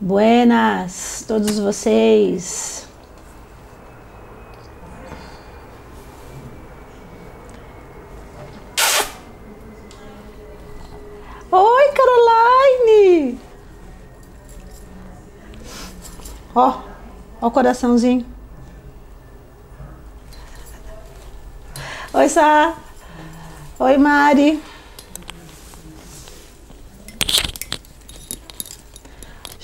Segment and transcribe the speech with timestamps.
[0.00, 2.86] Buenas, todos vocês.
[11.50, 13.40] Oi, Caroline!
[16.54, 16.80] Ó,
[17.40, 18.24] ó o coraçãozinho.
[22.14, 22.76] Oi, Sá.
[23.80, 24.62] Oi, Mari.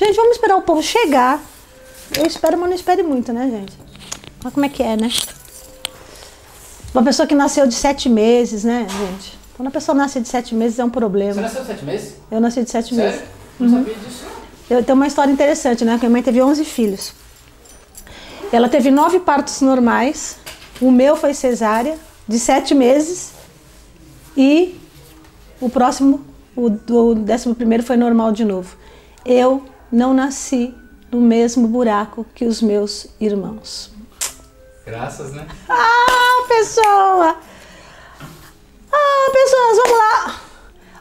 [0.05, 1.41] Gente, vamos esperar o povo chegar.
[2.19, 3.73] Eu espero, mas não espere muito, né, gente?
[4.45, 5.09] Olha como é que é, né?
[6.93, 9.39] Uma pessoa que nasceu de sete meses, né, gente?
[9.57, 11.33] Quando a pessoa nasce de sete meses é um problema.
[11.33, 12.15] Você nasceu de sete meses?
[12.31, 13.12] Eu nasci de sete Sério?
[13.12, 13.29] meses.
[13.59, 14.27] Não sabia disso.
[14.69, 15.97] Eu tenho uma história interessante, né?
[15.97, 17.15] Minha mãe teve 11 filhos.
[18.53, 20.37] Ela teve nove partos normais.
[20.83, 21.97] O meu foi cesárea,
[22.29, 23.33] de sete meses.
[24.37, 24.79] E
[25.62, 26.21] o próximo,
[26.55, 28.77] o, o décimo primeiro, foi normal de novo.
[29.25, 29.62] Eu
[29.95, 30.75] não nasci
[31.11, 33.92] no mesmo buraco que os meus irmãos.
[34.84, 35.47] Graças, né?
[35.69, 37.37] Ah, pessoa!
[38.92, 40.41] Ah, pessoas, vamos lá!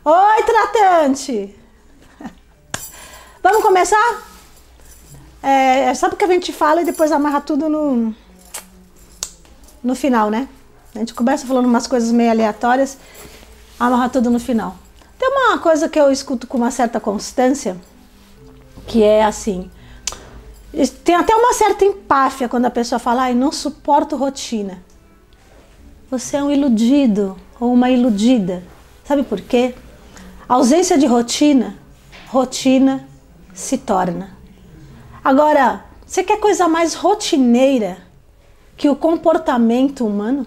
[0.05, 1.55] Oi, tratante!
[3.41, 4.21] Vamos começar?
[5.41, 8.15] É, sabe o que a gente fala e depois amarra tudo no,
[9.83, 10.47] no final, né?
[10.93, 12.97] A gente começa falando umas coisas meio aleatórias,
[13.79, 14.77] amarra tudo no final.
[15.17, 17.75] Tem uma coisa que eu escuto com uma certa constância,
[18.87, 19.69] que é assim.
[21.03, 24.83] Tem até uma certa empáfia quando a pessoa fala, ai, não suporto rotina.
[26.09, 28.63] Você é um iludido ou uma iludida.
[29.03, 29.75] Sabe por quê?
[30.47, 31.75] A ausência de rotina,
[32.27, 33.07] rotina
[33.53, 34.37] se torna.
[35.23, 37.97] Agora, você quer coisa mais rotineira
[38.75, 40.45] que o comportamento humano?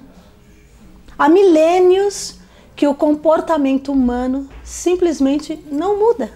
[1.19, 2.39] Há milênios
[2.75, 6.31] que o comportamento humano simplesmente não muda.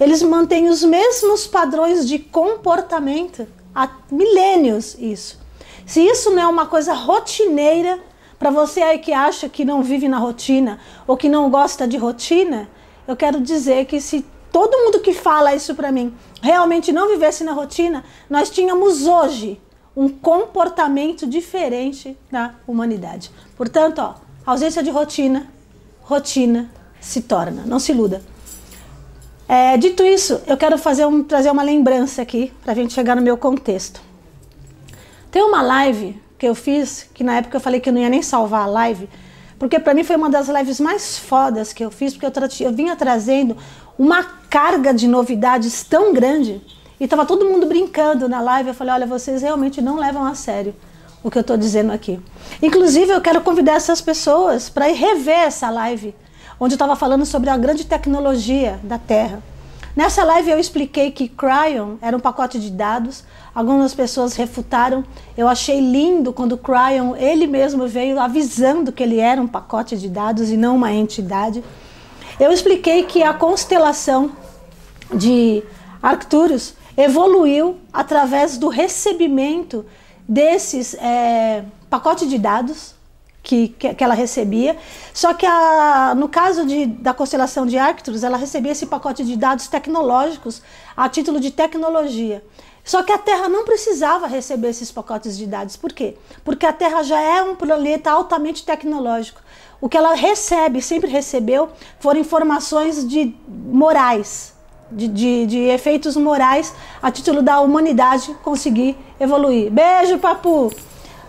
[0.00, 5.38] Eles mantêm os mesmos padrões de comportamento há milênios isso.
[5.86, 7.98] Se isso não é uma coisa rotineira,
[8.38, 11.96] para você aí que acha que não vive na rotina ou que não gosta de
[11.96, 12.68] rotina,
[13.06, 17.42] eu quero dizer que se todo mundo que fala isso para mim realmente não vivesse
[17.42, 19.60] na rotina, nós tínhamos hoje
[19.96, 23.32] um comportamento diferente da humanidade.
[23.56, 24.14] Portanto, ó,
[24.46, 25.48] ausência de rotina,
[26.02, 26.70] rotina
[27.00, 27.64] se torna.
[27.66, 28.22] Não se iluda.
[29.48, 33.16] É, dito isso, eu quero fazer um, trazer uma lembrança aqui para a gente chegar
[33.16, 34.02] no meu contexto.
[35.30, 38.10] Tem uma live que eu fiz, que na época eu falei que eu não ia
[38.10, 39.08] nem salvar a live,
[39.58, 42.72] porque para mim foi uma das lives mais fodas que eu fiz, porque eu, eu
[42.72, 43.56] vinha trazendo
[43.98, 46.62] uma carga de novidades tão grande
[47.00, 48.68] e estava todo mundo brincando na live.
[48.68, 50.74] Eu falei: olha, vocês realmente não levam a sério
[51.22, 52.20] o que eu estou dizendo aqui.
[52.62, 56.14] Inclusive, eu quero convidar essas pessoas para ir rever essa live,
[56.60, 59.42] onde eu estava falando sobre a grande tecnologia da Terra.
[59.94, 63.24] Nessa live eu expliquei que Cryon era um pacote de dados.
[63.52, 65.04] Algumas pessoas refutaram.
[65.36, 70.08] Eu achei lindo quando Cryon ele mesmo veio avisando que ele era um pacote de
[70.08, 71.64] dados e não uma entidade.
[72.38, 74.30] Eu expliquei que a constelação
[75.12, 75.64] de
[76.00, 79.84] Arcturus evoluiu através do recebimento
[80.28, 82.97] desses é, pacotes de dados
[83.48, 84.76] que, que, ela recebia.
[85.14, 89.36] Só que a, no caso de, da constelação de Arcturus, ela recebia esse pacote de
[89.36, 90.60] dados tecnológicos
[90.94, 92.44] a título de tecnologia.
[92.84, 95.76] Só que a Terra não precisava receber esses pacotes de dados.
[95.78, 96.16] Por quê?
[96.44, 99.40] Porque a Terra já é um planeta altamente tecnológico.
[99.80, 101.70] O que ela recebe, sempre recebeu,
[102.00, 104.54] foram informações de morais,
[104.92, 109.70] de, de, de efeitos morais, a título da humanidade conseguir evoluir.
[109.70, 110.70] Beijo, Papu!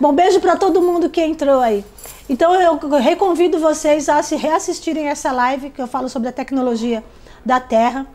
[0.00, 1.84] Bom, beijo para todo mundo que entrou aí.
[2.26, 7.04] Então eu reconvido vocês a se reassistirem essa live que eu falo sobre a tecnologia
[7.44, 8.06] da Terra.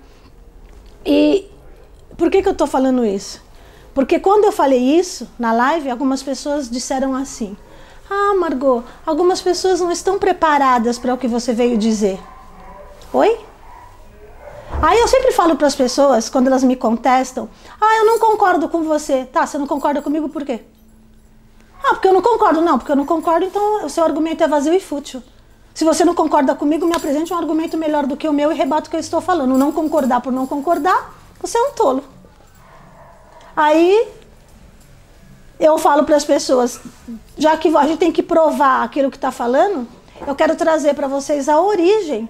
[1.05, 1.47] E
[2.17, 3.39] por que, que eu estou falando isso?
[3.93, 7.55] Porque quando eu falei isso na live, algumas pessoas disseram assim:
[8.09, 12.19] Ah, Margot, algumas pessoas não estão preparadas para o que você veio dizer.
[13.13, 13.37] Oi?
[14.81, 17.47] Aí eu sempre falo para as pessoas, quando elas me contestam:
[17.79, 19.23] Ah, eu não concordo com você.
[19.25, 20.61] Tá, você não concorda comigo por quê?
[21.83, 22.61] Ah, porque eu não concordo.
[22.61, 25.21] Não, porque eu não concordo, então o seu argumento é vazio e fútil.
[25.73, 28.55] Se você não concorda comigo, me apresente um argumento melhor do que o meu e
[28.55, 29.57] rebate o que eu estou falando.
[29.57, 32.03] Não concordar por não concordar, você é um tolo.
[33.55, 34.07] Aí
[35.59, 36.79] eu falo para as pessoas,
[37.37, 39.87] já que a gente tem que provar aquilo que está falando,
[40.25, 42.29] eu quero trazer para vocês a origem.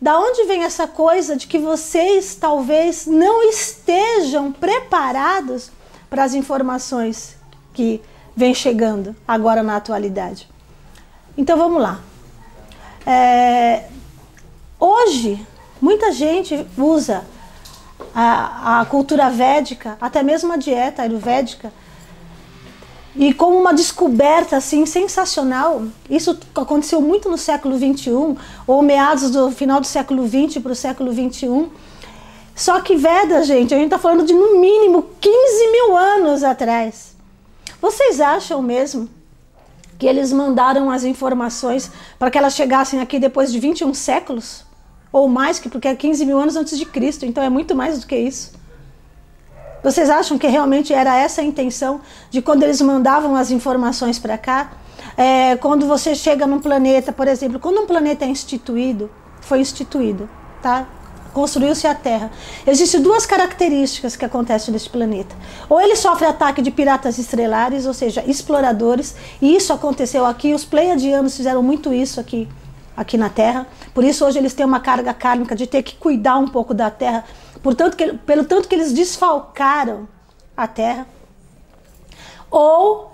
[0.00, 5.70] Da onde vem essa coisa de que vocês talvez não estejam preparados
[6.08, 7.36] para as informações
[7.74, 8.00] que
[8.38, 10.48] vem chegando agora na atualidade.
[11.36, 11.98] Então vamos lá.
[13.04, 13.86] É,
[14.78, 15.44] hoje,
[15.80, 17.24] muita gente usa
[18.14, 21.72] a, a cultura védica, até mesmo a dieta ayurvédica,
[23.16, 28.36] e como uma descoberta assim sensacional, isso aconteceu muito no século 21
[28.68, 31.70] ou meados do final do século 20 para o século 21.
[32.54, 37.17] Só que Vedas, gente, a gente está falando de no mínimo 15 mil anos atrás.
[37.80, 39.08] Vocês acham mesmo
[39.98, 44.64] que eles mandaram as informações para que elas chegassem aqui depois de 21 séculos?
[45.12, 48.06] Ou mais, porque é 15 mil anos antes de Cristo, então é muito mais do
[48.06, 48.52] que isso.
[49.82, 54.36] Vocês acham que realmente era essa a intenção de quando eles mandavam as informações para
[54.36, 54.72] cá?
[55.16, 59.10] É, quando você chega num planeta, por exemplo, quando um planeta é instituído,
[59.40, 60.28] foi instituído,
[60.60, 60.86] tá?
[61.32, 62.30] Construiu-se a Terra.
[62.66, 65.34] Existem duas características que acontecem nesse planeta.
[65.68, 70.54] Ou ele sofre ataque de piratas estrelares, ou seja, exploradores, e isso aconteceu aqui.
[70.54, 72.48] Os pleiadianos fizeram muito isso aqui,
[72.96, 73.66] aqui na Terra.
[73.94, 76.90] Por isso hoje eles têm uma carga kármica de ter que cuidar um pouco da
[76.90, 77.24] Terra
[77.62, 80.08] Portanto, que, pelo tanto que eles desfalcaram
[80.56, 81.06] a terra.
[82.50, 83.12] Ou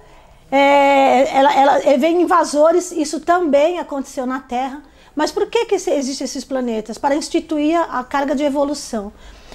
[0.51, 4.83] é, ela, ela, vem invasores, isso também aconteceu na Terra.
[5.15, 6.99] Mas por que, que existem esses planetas?
[6.99, 9.13] Para instituir a carga de evolução.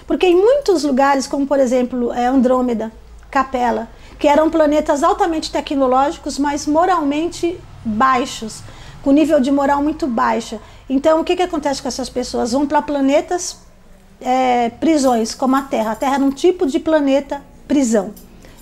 [0.08, 2.92] Porque em muitos lugares, como por exemplo é Andrômeda,
[3.30, 8.62] Capela, que eram planetas altamente tecnológicos, mas moralmente baixos,
[9.04, 10.60] com nível de moral muito baixa.
[10.90, 12.52] Então, o que, que acontece com essas pessoas?
[12.52, 13.58] Vão para planetas
[14.20, 15.92] é, prisões, como a Terra.
[15.92, 18.14] A Terra era um tipo de planeta prisão.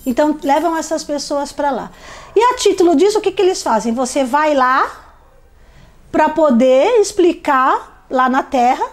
[0.04, 1.90] Então levam essas pessoas para lá.
[2.34, 3.92] E a título disso, o que, que eles fazem?
[3.92, 5.07] Você vai lá
[6.10, 8.84] para poder explicar lá na Terra,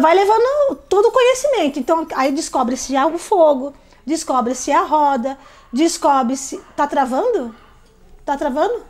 [0.00, 1.78] vai levando todo o conhecimento.
[1.78, 3.72] Então aí descobre-se o fogo,
[4.04, 5.38] descobre-se a roda,
[5.72, 6.60] descobre-se.
[6.76, 7.54] Tá travando?
[8.24, 8.82] Tá travando?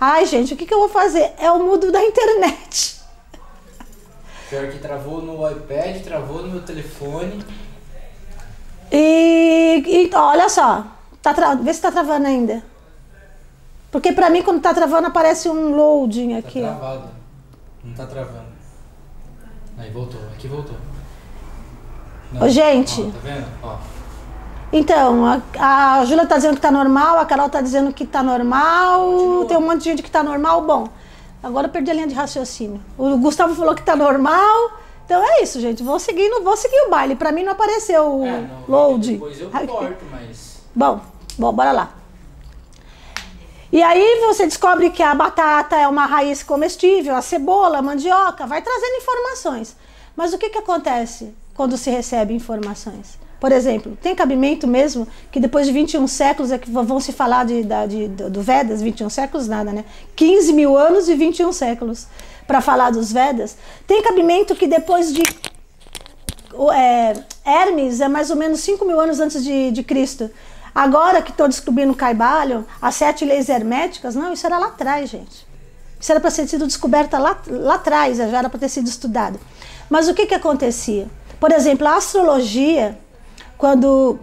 [0.00, 1.32] Ai, gente, o que, que eu vou fazer?
[1.38, 3.00] É o mudo da internet.
[4.50, 7.44] Pior que travou no iPad, travou no meu telefone.
[8.90, 10.84] E, e olha só,
[11.22, 11.54] tá tra...
[11.54, 12.62] vê se tá travando ainda.
[13.92, 16.62] Porque pra mim quando tá travando aparece um loading aqui.
[16.62, 17.08] Tá travado.
[17.84, 18.52] Não tá travando.
[19.78, 20.76] Aí voltou, aqui voltou.
[22.32, 22.42] Não.
[22.42, 23.00] Ô, gente.
[23.00, 23.46] Ó, tá vendo?
[23.62, 23.76] Ó.
[24.72, 28.22] Então, a, a Júlia tá dizendo que tá normal, a Carol tá dizendo que tá
[28.22, 29.44] normal, Continua.
[29.46, 30.62] tem um monte de gente que tá normal.
[30.62, 30.88] Bom,
[31.42, 32.80] Agora eu perdi a linha de raciocínio.
[32.96, 34.78] O Gustavo falou que tá normal.
[35.04, 35.82] Então é isso, gente.
[35.82, 37.16] Vou seguir, não vou seguir o baile.
[37.16, 39.14] Para mim não apareceu o é, não, load.
[39.14, 40.62] Depois eu corto, mas.
[40.74, 41.00] Bom,
[41.36, 41.90] bom, bora lá.
[43.72, 48.46] E aí você descobre que a batata é uma raiz comestível, a cebola, a mandioca,
[48.46, 49.74] vai trazendo informações.
[50.14, 53.18] Mas o que, que acontece quando se recebe informações?
[53.40, 57.46] Por exemplo, tem cabimento mesmo que depois de 21 séculos é que vão se falar
[57.46, 59.86] de, de, do Vedas, 21 séculos nada, né?
[60.14, 62.06] 15 mil anos e 21 séculos
[62.46, 63.56] para falar dos Vedas.
[63.86, 65.22] Tem cabimento que depois de
[66.72, 67.14] é,
[67.44, 70.30] Hermes é mais ou menos 5 mil anos antes de, de Cristo.
[70.74, 75.46] Agora que estou descobrindo Caibalion, as sete leis herméticas, não, isso era lá atrás, gente.
[76.00, 79.38] Isso era para ter sido descoberta lá, lá atrás, já era para ter sido estudado.
[79.88, 81.06] Mas o que, que acontecia?
[81.38, 82.98] Por exemplo, a astrologia
[83.58, 84.18] quando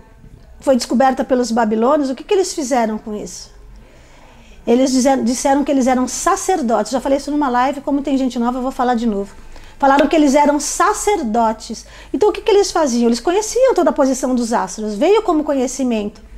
[0.60, 3.51] foi descoberta pelos babilônios, o que, que eles fizeram com isso?
[4.68, 6.91] Eles disseram, disseram que eles eram sacerdotes.
[6.91, 9.34] Já falei isso numa live, como tem gente nova, eu vou falar de novo.
[9.77, 11.86] Falaram que eles eram sacerdotes.
[12.13, 13.08] Então o que, que eles faziam?
[13.08, 16.28] Eles conheciam toda a posição dos astros, veio como conhecimento.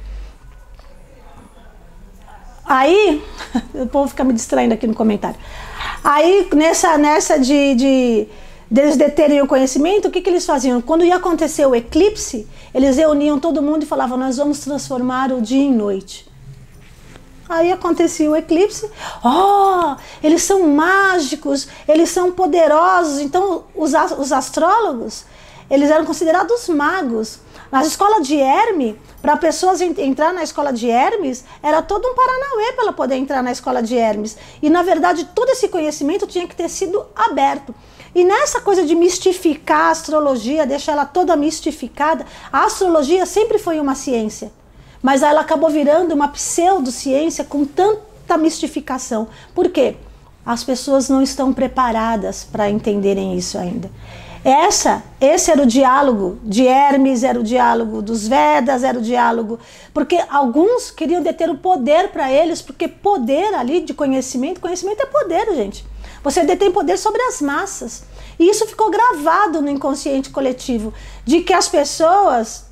[2.72, 3.22] Aí,
[3.76, 5.38] o povo fica me distraindo aqui no comentário.
[6.02, 8.28] Aí, nessa, nessa de, de
[8.70, 10.82] deles deterem o conhecimento, o que, que eles faziam?
[10.82, 15.42] Quando ia acontecer o eclipse, eles reuniam todo mundo e falavam: Nós vamos transformar o
[15.42, 16.32] dia em noite.
[17.50, 18.90] Aí acontecia o eclipse.
[19.22, 23.20] Oh, eles são mágicos, eles são poderosos.
[23.20, 25.26] Então, os, os astrólogos,
[25.72, 27.40] eles eram considerados magos.
[27.72, 32.74] Na escola de Hermes, para pessoas entrar na escola de Hermes, era todo um paranauê
[32.74, 34.38] para ela poder entrar na escola de Hermes.
[34.62, 37.74] E, na verdade, todo esse conhecimento tinha que ter sido aberto.
[38.14, 43.80] E nessa coisa de mistificar a astrologia, deixar ela toda mistificada, a astrologia sempre foi
[43.80, 44.52] uma ciência,
[45.02, 49.30] mas ela acabou virando uma pseudociência com tanta mistificação.
[49.56, 49.96] Por quê?
[50.46, 53.90] As pessoas não estão preparadas para entenderem isso ainda.
[54.44, 59.60] Essa, esse era o diálogo de Hermes, era o diálogo dos Vedas, era o diálogo.
[59.94, 65.06] Porque alguns queriam deter o poder para eles, porque poder ali de conhecimento, conhecimento é
[65.06, 65.86] poder, gente.
[66.24, 68.04] Você detém poder sobre as massas.
[68.40, 70.92] E isso ficou gravado no inconsciente coletivo,
[71.24, 72.66] de que as pessoas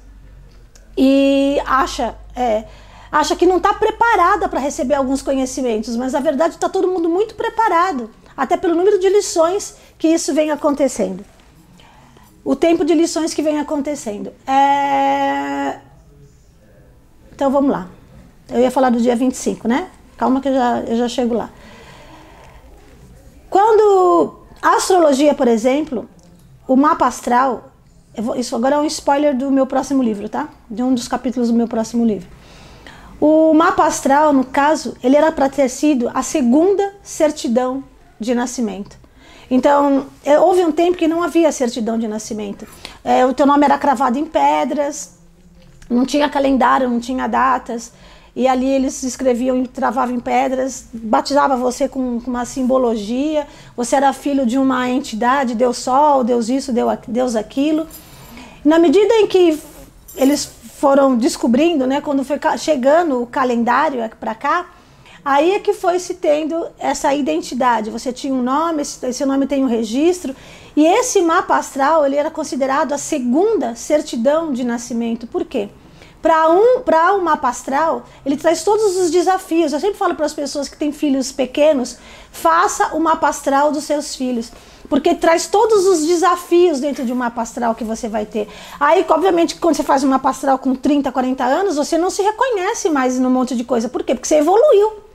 [0.98, 2.66] e acha, é,
[3.12, 7.08] acha que não está preparada para receber alguns conhecimentos, mas na verdade está todo mundo
[7.08, 11.24] muito preparado, até pelo número de lições que isso vem acontecendo.
[12.44, 14.32] O tempo de lições que vem acontecendo.
[14.48, 15.80] É...
[17.34, 17.88] Então vamos lá.
[18.50, 19.90] Eu ia falar do dia 25, né?
[20.18, 21.50] Calma que eu já, eu já chego lá.
[23.50, 26.10] Quando a astrologia, por exemplo,
[26.68, 27.72] o mapa astral,
[28.18, 30.50] vou, isso agora é um spoiler do meu próximo livro, tá?
[30.70, 32.28] De um dos capítulos do meu próximo livro.
[33.20, 37.84] O mapa astral, no caso, ele era para ter sido a segunda certidão
[38.20, 38.98] de nascimento.
[39.50, 42.68] Então, é, houve um tempo que não havia certidão de nascimento.
[43.04, 45.18] É, o teu nome era cravado em pedras,
[45.90, 47.92] não tinha calendário, não tinha datas.
[48.36, 53.48] E ali eles escreviam, travavam em pedras, batizava você com, com uma simbologia.
[53.76, 56.72] Você era filho de uma entidade, Deus Sol, Deus isso,
[57.08, 57.88] Deus aquilo.
[58.64, 59.60] Na medida em que
[60.16, 60.46] eles
[60.80, 64.68] foram descobrindo, né, quando foi chegando o calendário para cá,
[65.24, 67.90] aí é que foi se tendo essa identidade.
[67.90, 70.36] Você tinha um nome, esse nome tem um registro,
[70.76, 75.28] e esse mapa astral ele era considerado a segunda certidão de nascimento.
[75.28, 75.70] Por quê?
[76.22, 79.72] Para um, para o mapa astral, ele traz todos os desafios.
[79.72, 81.98] Eu sempre falo para as pessoas que têm filhos pequenos,
[82.32, 84.52] faça o mapa astral dos seus filhos
[84.90, 88.48] porque traz todos os desafios dentro de um mapa astral que você vai ter.
[88.80, 92.24] Aí, obviamente, quando você faz um mapa astral com 30, 40 anos, você não se
[92.24, 93.88] reconhece mais num monte de coisa.
[93.88, 94.16] Por quê?
[94.16, 95.09] Porque você evoluiu.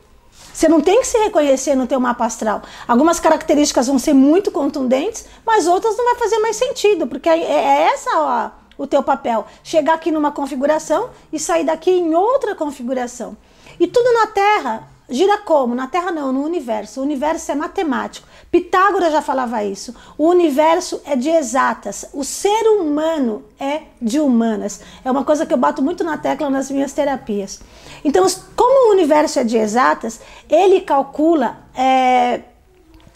[0.54, 2.62] Você não tem que se reconhecer no teu mapa astral.
[2.86, 7.42] Algumas características vão ser muito contundentes, mas outras não vai fazer mais sentido, porque é,
[7.42, 9.46] é essa ó, o teu papel.
[9.64, 13.36] Chegar aqui numa configuração e sair daqui em outra configuração.
[13.80, 15.74] E tudo na Terra gira como?
[15.74, 17.00] Na Terra não, no universo.
[17.00, 18.28] O universo é matemático.
[18.48, 19.92] Pitágoras já falava isso.
[20.16, 24.80] O universo é de exatas, o ser humano é de humanas.
[25.04, 27.58] É uma coisa que eu bato muito na tecla nas minhas terapias.
[28.04, 32.42] Então, como o universo é de exatas, ele calcula é,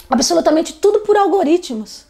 [0.09, 2.07] absolutamente tudo por algoritmos.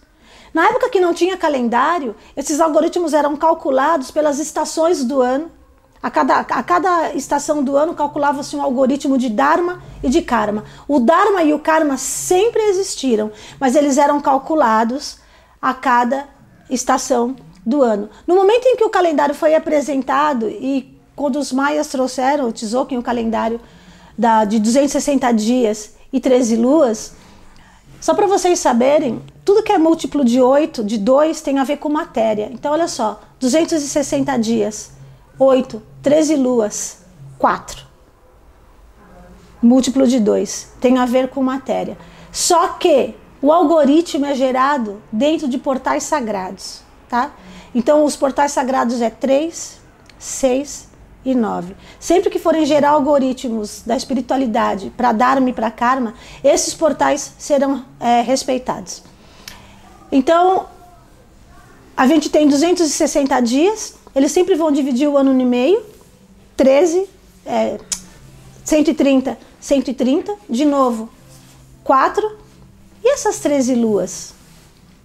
[0.54, 5.50] Na época que não tinha calendário, esses algoritmos eram calculados pelas estações do ano
[6.02, 10.64] a cada, a cada estação do ano calculava-se um algoritmo de Dharma e de Karma.
[10.87, 15.18] O Dharma e o Karma sempre existiram, mas eles eram calculados
[15.61, 16.28] a cada
[16.70, 17.35] estação
[17.66, 18.08] do ano.
[18.26, 22.96] No momento em que o calendário foi apresentado e quando os maias trouxeram o Tzolk'in,
[22.96, 23.60] o calendário
[24.16, 27.12] da, de 260 dias e 13 luas,
[28.00, 31.78] só para vocês saberem, tudo que é múltiplo de 8, de 2, tem a ver
[31.78, 32.48] com matéria.
[32.52, 34.92] Então, olha só, 260 dias,
[35.37, 36.98] 8, 13 luas,
[37.37, 37.84] 4.
[39.60, 40.75] Múltiplo de 2.
[40.80, 41.98] Tem a ver com matéria.
[42.30, 47.32] Só que o algoritmo é gerado dentro de portais sagrados, tá?
[47.75, 49.80] Então os portais sagrados é 3,
[50.16, 50.88] 6
[51.25, 51.75] e 9.
[51.98, 57.84] Sempre que forem gerar algoritmos da espiritualidade para Dharma e para Karma, esses portais serão
[58.00, 59.02] é, respeitados.
[60.10, 60.66] Então,
[61.96, 65.80] a gente tem 260 dias eles sempre vão dividir o ano no meio,
[66.56, 67.08] 13,
[67.46, 67.78] é,
[68.64, 71.08] 130, 130, de novo,
[71.84, 72.37] 4.
[73.04, 74.34] E essas 13 luas?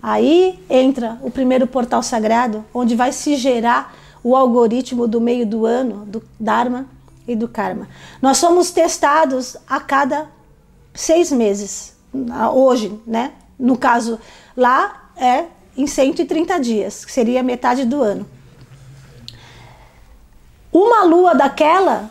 [0.01, 5.65] Aí entra o primeiro portal sagrado, onde vai se gerar o algoritmo do meio do
[5.65, 6.87] ano, do Dharma
[7.27, 7.87] e do Karma.
[8.21, 10.29] Nós somos testados a cada
[10.93, 11.95] seis meses,
[12.53, 13.33] hoje, né?
[13.59, 14.19] No caso
[14.55, 18.25] lá é em 130 dias, que seria metade do ano.
[20.71, 22.09] Uma lua daquela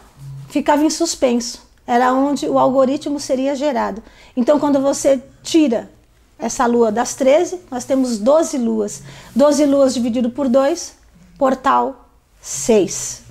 [0.49, 1.63] ficava em suspenso.
[1.87, 4.03] Era onde o algoritmo seria gerado.
[4.37, 5.91] Então, quando você tira
[6.39, 9.03] essa lua das 13, nós temos 12 luas.
[9.35, 10.97] 12 luas dividido por 2,
[11.37, 12.02] portal
[12.43, 13.23] 6.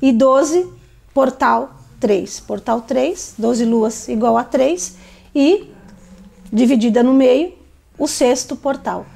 [0.00, 0.70] E 12,
[1.14, 2.40] portal 3.
[2.40, 4.96] Portal 3, 12 luas igual a 3.
[5.34, 5.70] E
[6.52, 7.54] dividida no meio,
[7.98, 9.06] o sexto portal.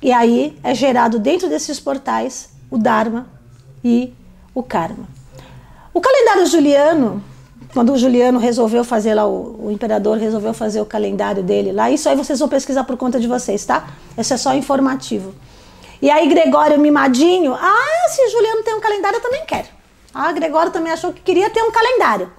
[0.00, 3.26] E aí é gerado dentro desses portais o Dharma
[3.84, 4.14] e
[4.54, 5.08] o karma.
[5.92, 7.22] O calendário juliano,
[7.72, 11.90] quando o Juliano resolveu fazer lá, o, o, imperador resolveu fazer o calendário dele lá,
[11.90, 13.88] isso aí vocês vão pesquisar por conta de vocês, tá?
[14.16, 15.34] Isso é só informativo.
[16.06, 19.66] E aí Gregório mimadinho, ah, se Juliano tem um calendário eu também quero.
[20.14, 22.30] Ah, Gregório também achou que queria ter um calendário.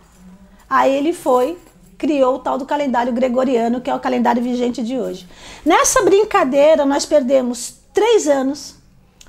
[0.69, 1.57] Aí ele foi,
[1.97, 5.27] criou o tal do calendário gregoriano, que é o calendário vigente de hoje.
[5.65, 8.75] Nessa brincadeira, nós perdemos três anos,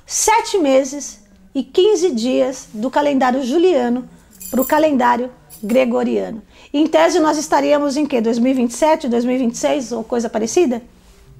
[0.05, 1.19] sete meses
[1.53, 4.07] e 15 dias do calendário juliano
[4.49, 5.29] para o calendário
[5.61, 6.41] gregoriano.
[6.73, 8.21] Em tese, nós estaríamos em que?
[8.21, 10.81] 2027, 2026 ou coisa parecida?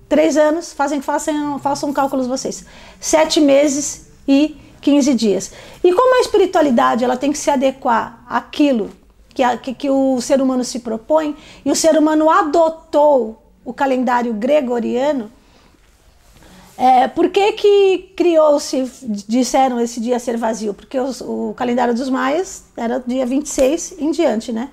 [0.09, 2.65] Três anos, fazem, façam, façam cálculos vocês.
[2.99, 5.51] Sete meses e 15 dias.
[5.83, 8.89] E como a espiritualidade ela tem que se adequar àquilo
[9.33, 13.71] que, a, que, que o ser humano se propõe, e o ser humano adotou o
[13.71, 15.31] calendário gregoriano,
[16.81, 18.89] É, por que, que criou-se,
[19.27, 20.73] disseram esse dia ser vazio?
[20.73, 24.69] Porque os, o calendário dos maias era dia 26 em diante, né?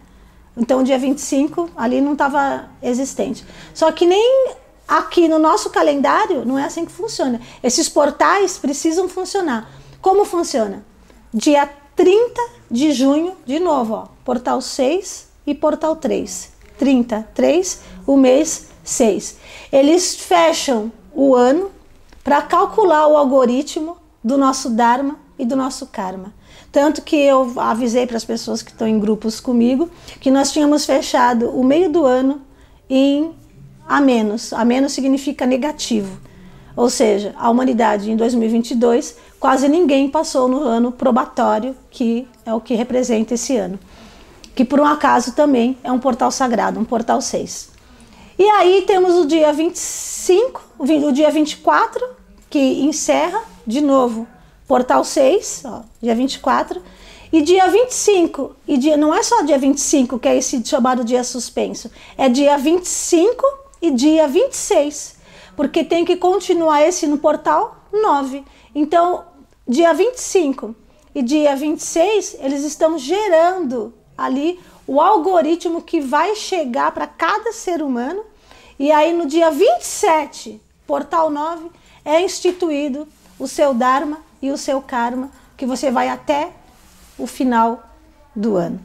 [0.57, 3.45] Então, dia 25 ali não estava existente.
[3.75, 4.55] Só que nem
[4.87, 7.41] aqui no nosso calendário não é assim que funciona.
[7.63, 9.71] Esses portais precisam funcionar.
[10.01, 10.85] Como funciona?
[11.33, 12.41] Dia 30
[12.71, 16.53] de junho, de novo, ó, portal 6 e portal 3.
[16.79, 19.37] 30, 3, o mês 6.
[19.73, 21.71] Eles fecham o ano
[22.23, 26.35] para calcular o algoritmo do nosso Dharma e do nosso Karma.
[26.73, 29.89] Tanto que eu avisei para as pessoas que estão em grupos comigo
[30.21, 32.43] que nós tínhamos fechado o meio do ano
[32.89, 33.35] em
[33.89, 34.53] a menos.
[34.53, 36.19] A menos significa negativo.
[36.77, 42.61] Ou seja, a humanidade em 2022, quase ninguém passou no ano probatório, que é o
[42.61, 43.79] que representa esse ano.
[44.55, 47.71] Que por um acaso também é um portal sagrado, um portal 6.
[48.39, 52.07] E aí temos o dia 25, o dia 24,
[52.51, 54.27] que encerra de novo
[54.69, 56.83] portal 6, ó, dia 24.
[57.33, 61.25] E dia 25, e dia, não é só dia 25 que é esse chamado dia
[61.25, 65.17] suspenso, é dia 25 e dia 26,
[65.55, 68.45] porque tem que continuar esse no portal 9.
[68.75, 69.25] Então,
[69.67, 70.75] dia 25
[71.15, 77.83] e dia 26, eles estão gerando ali o algoritmo que vai chegar para cada ser
[77.83, 78.23] humano.
[78.79, 81.71] E aí, no dia 27, portal 9,
[82.05, 86.53] é instituído o seu Dharma e o seu Karma, que você vai até
[87.19, 87.83] o final
[88.35, 88.79] do ano.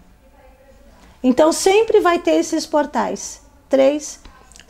[1.21, 4.20] Então, sempre vai ter esses portais: 3,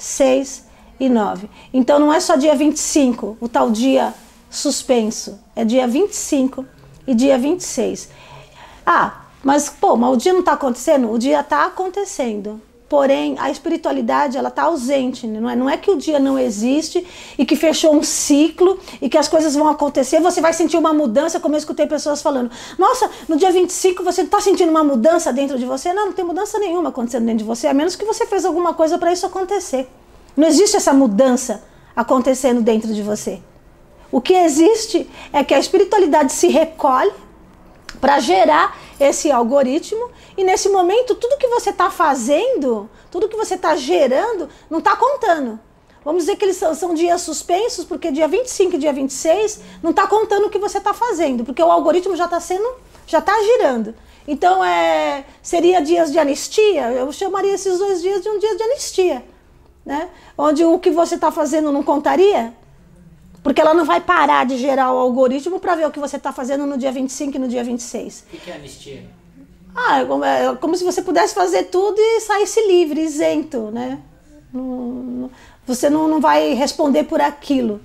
[0.01, 0.65] 6
[0.99, 1.47] e 9.
[1.71, 4.13] Então, não é só dia 25, o tal dia
[4.49, 6.65] suspenso, é dia 25
[7.05, 8.09] e dia 26.
[8.83, 11.11] Ah, mas pô, mas o dia não está acontecendo?
[11.11, 12.59] O dia está acontecendo.
[12.91, 15.39] Porém, a espiritualidade ela está ausente, né?
[15.39, 15.55] não é?
[15.55, 19.29] não é que o dia não existe e que fechou um ciclo e que as
[19.29, 22.51] coisas vão acontecer, você vai sentir uma mudança, como eu escutei pessoas falando.
[22.77, 25.93] Nossa, no dia 25 você está sentindo uma mudança dentro de você?
[25.93, 28.73] Não, não tem mudança nenhuma acontecendo dentro de você, a menos que você fez alguma
[28.73, 29.89] coisa para isso acontecer.
[30.35, 31.63] Não existe essa mudança
[31.95, 33.39] acontecendo dentro de você.
[34.11, 37.13] O que existe é que a espiritualidade se recolhe
[38.01, 43.55] para gerar esse algoritmo e nesse momento tudo que você está fazendo, tudo que você
[43.55, 45.59] está gerando, não está contando.
[46.03, 49.91] Vamos dizer que eles são, são, dias suspensos, porque dia 25 e dia 26 não
[49.91, 52.67] está contando o que você está fazendo, porque o algoritmo já está sendo,
[53.05, 53.93] já está girando.
[54.27, 58.63] Então é, seria dias de anistia, eu chamaria esses dois dias de um dia de
[58.63, 59.23] anistia.
[59.85, 60.09] Né?
[60.37, 62.53] Onde o que você está fazendo não contaria,
[63.43, 66.31] porque ela não vai parar de gerar o algoritmo para ver o que você está
[66.31, 68.25] fazendo no dia 25 e no dia 26.
[68.33, 69.03] O que é anistia?
[69.75, 73.99] Ah, é como, é como, se você pudesse fazer tudo e saísse livre, isento, né?
[74.53, 75.31] Não, não,
[75.65, 77.79] você não, não vai responder por aquilo,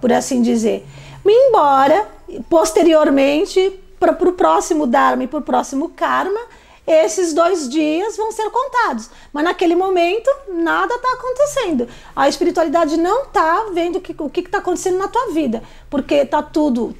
[0.00, 0.86] por assim dizer.
[1.26, 2.06] Embora,
[2.48, 6.40] posteriormente, para o próximo Dharma e para o próximo Karma,
[6.86, 9.10] esses dois dias vão ser contados.
[9.32, 11.88] Mas naquele momento, nada está acontecendo.
[12.14, 16.94] A espiritualidade não está vendo o que está acontecendo na tua vida, porque está tudo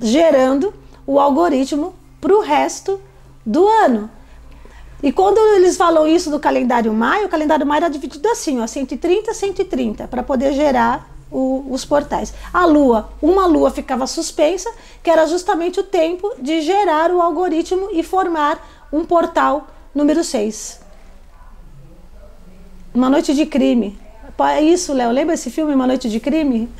[0.00, 0.74] gerando
[1.06, 3.00] o algoritmo para o resto
[3.44, 4.10] do ano.
[5.02, 8.66] E quando eles falam isso do calendário maio, o calendário maio era dividido assim, ó,
[8.66, 12.32] 130, 130, para poder gerar o, os portais.
[12.52, 17.88] A lua, uma lua ficava suspensa, que era justamente o tempo de gerar o algoritmo
[17.92, 18.58] e formar
[18.94, 20.80] um portal número 6.
[22.94, 23.98] Uma Noite de Crime.
[24.38, 25.10] É isso, Léo.
[25.10, 26.70] Lembra esse filme, Uma Noite de Crime?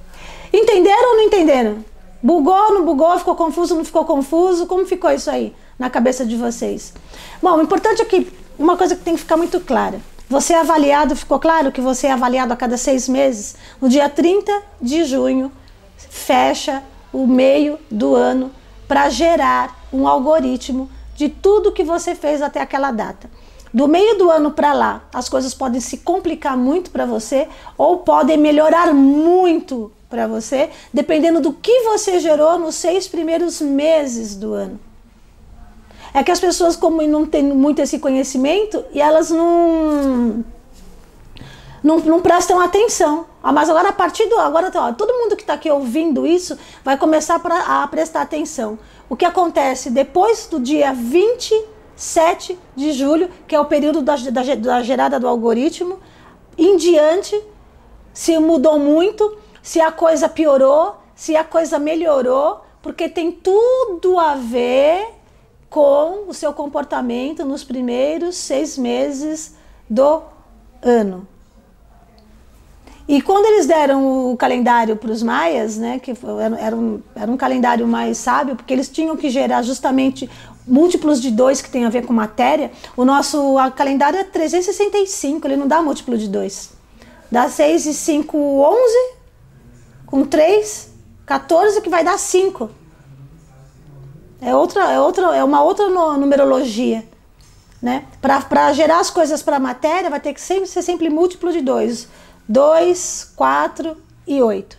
[0.50, 1.84] Entenderam ou não entenderam?
[2.22, 4.66] Bugou, não bugou, ficou confuso, não ficou confuso?
[4.66, 6.94] Como ficou isso aí na cabeça de vocês?
[7.42, 10.00] Bom, o importante é que uma coisa que tem que ficar muito clara.
[10.26, 13.56] Você é avaliado, ficou claro que você é avaliado a cada seis meses?
[13.78, 15.52] No dia 30 de junho,
[15.98, 18.50] fecha o meio do ano
[18.88, 23.28] para gerar um algoritmo de tudo que você fez até aquela data.
[23.74, 27.98] Do meio do ano para lá, as coisas podem se complicar muito para você ou
[27.98, 34.54] podem melhorar muito para você, dependendo do que você gerou nos seis primeiros meses do
[34.54, 34.78] ano.
[36.14, 40.44] É que as pessoas, como não têm muito esse conhecimento, e elas não
[41.82, 43.26] não, não, prestam atenção.
[43.42, 44.38] Ah, mas agora, a partir do.
[44.38, 48.78] Agora, ó, todo mundo que está aqui ouvindo isso vai começar pra, a prestar atenção
[49.08, 54.54] o que acontece depois do dia 27 de julho, que é o período da, da,
[54.54, 55.98] da gerada do algoritmo,
[56.56, 57.40] em diante,
[58.12, 64.34] se mudou muito, se a coisa piorou, se a coisa melhorou, porque tem tudo a
[64.34, 65.14] ver
[65.70, 69.54] com o seu comportamento nos primeiros seis meses
[69.88, 70.22] do
[70.82, 71.26] ano.
[73.08, 76.12] E quando eles deram o calendário para os maias, né, que
[76.60, 80.28] era, um, era um calendário mais sábio, porque eles tinham que gerar justamente
[80.66, 85.56] múltiplos de 2 que tem a ver com matéria, o nosso calendário é 365, ele
[85.56, 86.70] não dá múltiplo de 2.
[87.32, 89.14] Dá 6 e 5, 11,
[90.04, 90.90] com 3,
[91.24, 92.70] 14, que vai dar 5.
[94.40, 97.04] É, outra, é, outra, é uma outra numerologia.
[97.80, 98.04] Né?
[98.20, 101.60] Para gerar as coisas para a matéria, vai ter que sempre ser sempre múltiplo de
[101.60, 102.08] 2.
[102.48, 104.76] 2, 4 e 8.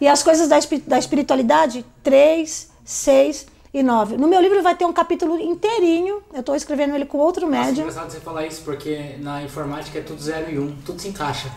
[0.00, 4.16] E as coisas da, espi- da espiritualidade, 3, 6 e 9.
[4.16, 7.64] No meu livro vai ter um capítulo inteirinho, eu estou escrevendo ele com outro Nossa,
[7.66, 7.82] médium.
[7.84, 11.08] engraçado você falar isso, porque na informática é tudo 0 e 1, um, tudo se
[11.08, 11.48] encaixa.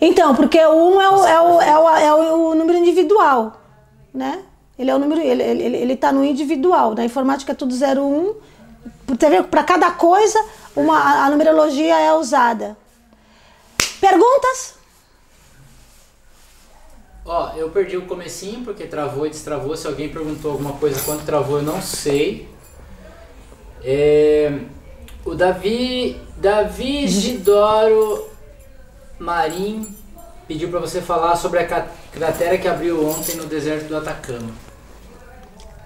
[0.00, 3.60] Então, porque o 1 é o, é o, é o, é o número individual,
[4.12, 4.42] né?
[4.78, 6.94] Ele é o número, ele, ele, ele- tá no individual.
[6.96, 8.34] Na informática é tudo 0, 1.
[9.50, 10.38] Para cada coisa,
[10.74, 12.76] uma, a, a numerologia é usada.
[14.04, 14.74] Perguntas?
[17.24, 19.74] Ó, eu perdi o comecinho porque travou e destravou.
[19.78, 22.46] Se alguém perguntou alguma coisa quando travou, eu não sei.
[23.82, 24.58] É,
[25.24, 28.28] o Davi, Davi Isidoro
[29.18, 29.96] Marim
[30.46, 34.52] pediu pra você falar sobre a cratera que abriu ontem no deserto do Atacama.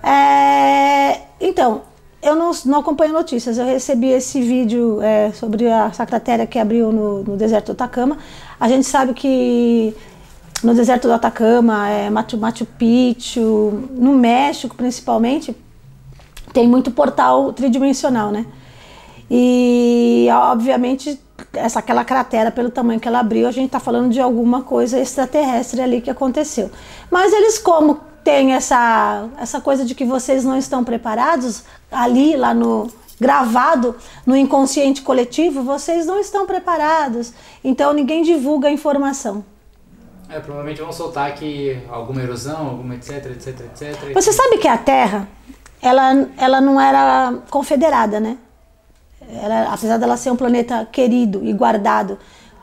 [0.03, 1.85] É, então,
[2.23, 3.59] eu não, não acompanho notícias.
[3.59, 7.73] Eu recebi esse vídeo é, sobre a essa cratera que abriu no, no deserto do
[7.73, 8.19] Atacama.
[8.59, 9.95] A gente sabe que
[10.63, 15.57] no deserto do Atacama, é, Machu, Machu Picchu, no México principalmente,
[16.53, 18.47] tem muito portal tridimensional, né?
[19.31, 21.21] E obviamente
[21.53, 24.99] essa aquela cratera pelo tamanho que ela abriu, a gente está falando de alguma coisa
[24.99, 26.71] extraterrestre ali que aconteceu.
[27.11, 32.53] Mas eles como tem essa essa coisa de que vocês não estão preparados ali lá
[32.53, 37.33] no gravado no inconsciente coletivo, vocês não estão preparados.
[37.65, 39.45] Então ninguém divulga a informação.
[40.31, 44.13] É, provavelmente vão soltar aqui alguma erosão, alguma etc, etc, etc.
[44.13, 45.27] Você sabe que a Terra,
[45.81, 48.37] ela, ela não era confederada, né?
[49.43, 52.19] Ela, apesar dela ser um planeta querido e guardado,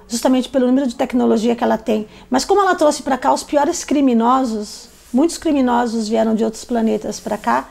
[0.08, 2.08] justamente pelo número de tecnologia que ela tem.
[2.30, 7.20] Mas como ela trouxe para cá os piores criminosos, muitos criminosos vieram de outros planetas
[7.20, 7.70] para cá,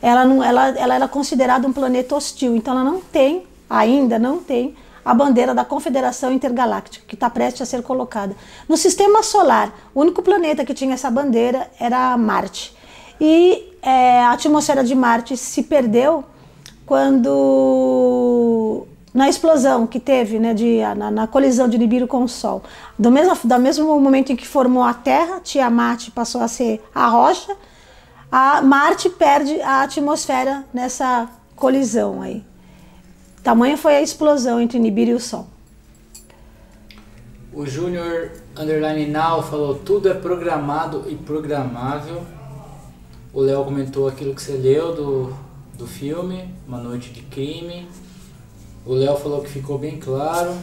[0.00, 2.54] ela, não, ela, ela era considerada um planeta hostil.
[2.54, 7.62] Então ela não tem, ainda não tem, a bandeira da Confederação Intergaláctica, que está prestes
[7.62, 8.34] a ser colocada.
[8.68, 12.74] No sistema solar, o único planeta que tinha essa bandeira era Marte.
[13.20, 16.24] E é, a atmosfera de Marte se perdeu
[16.84, 22.62] quando na explosão que teve, né, de, na, na colisão de Nibiru com o Sol.
[22.98, 27.08] Do mesmo, do mesmo momento em que formou a Terra, Tiamat passou a ser a
[27.08, 27.56] rocha,
[28.30, 32.44] a Marte perde a atmosfera nessa colisão aí.
[33.42, 35.46] Tamanha foi a explosão entre Nibiru e o Sol.
[37.54, 42.22] O Júnior Underline Now falou tudo é programado e programável.
[43.32, 45.34] O Léo comentou aquilo que você leu do,
[45.72, 47.88] do filme, Uma Noite de Crime.
[48.86, 50.54] O Léo falou que ficou bem claro.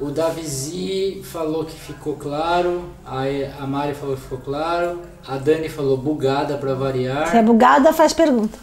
[0.00, 2.84] O Davizi falou que ficou claro.
[3.04, 5.00] A, Mari falou que ficou claro.
[5.26, 7.28] A Dani falou bugada para variar.
[7.28, 8.56] Se é bugada, faz pergunta.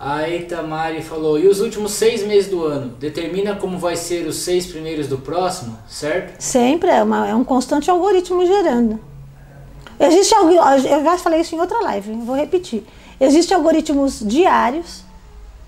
[0.00, 2.94] A Itamari falou, e os últimos seis meses do ano?
[2.98, 6.40] Determina como vai ser os seis primeiros do próximo, certo?
[6.40, 9.00] Sempre é, uma, é um constante algoritmo gerando.
[9.98, 12.84] Existe algo, eu já falei isso em outra live, vou repetir.
[13.18, 15.05] Existem algoritmos diários,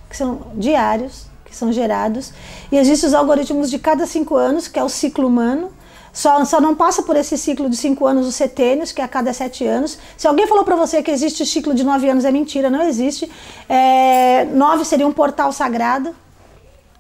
[0.09, 2.33] que são diários, que são gerados,
[2.71, 5.71] e existem os algoritmos de cada cinco anos, que é o ciclo humano.
[6.13, 9.09] Só, só não passa por esse ciclo de cinco anos os setênios, que é a
[9.09, 9.99] cada sete anos.
[10.17, 12.83] Se alguém falou para você que existe o ciclo de nove anos, é mentira, não
[12.83, 13.31] existe.
[13.69, 16.15] É, nove seria um portal sagrado.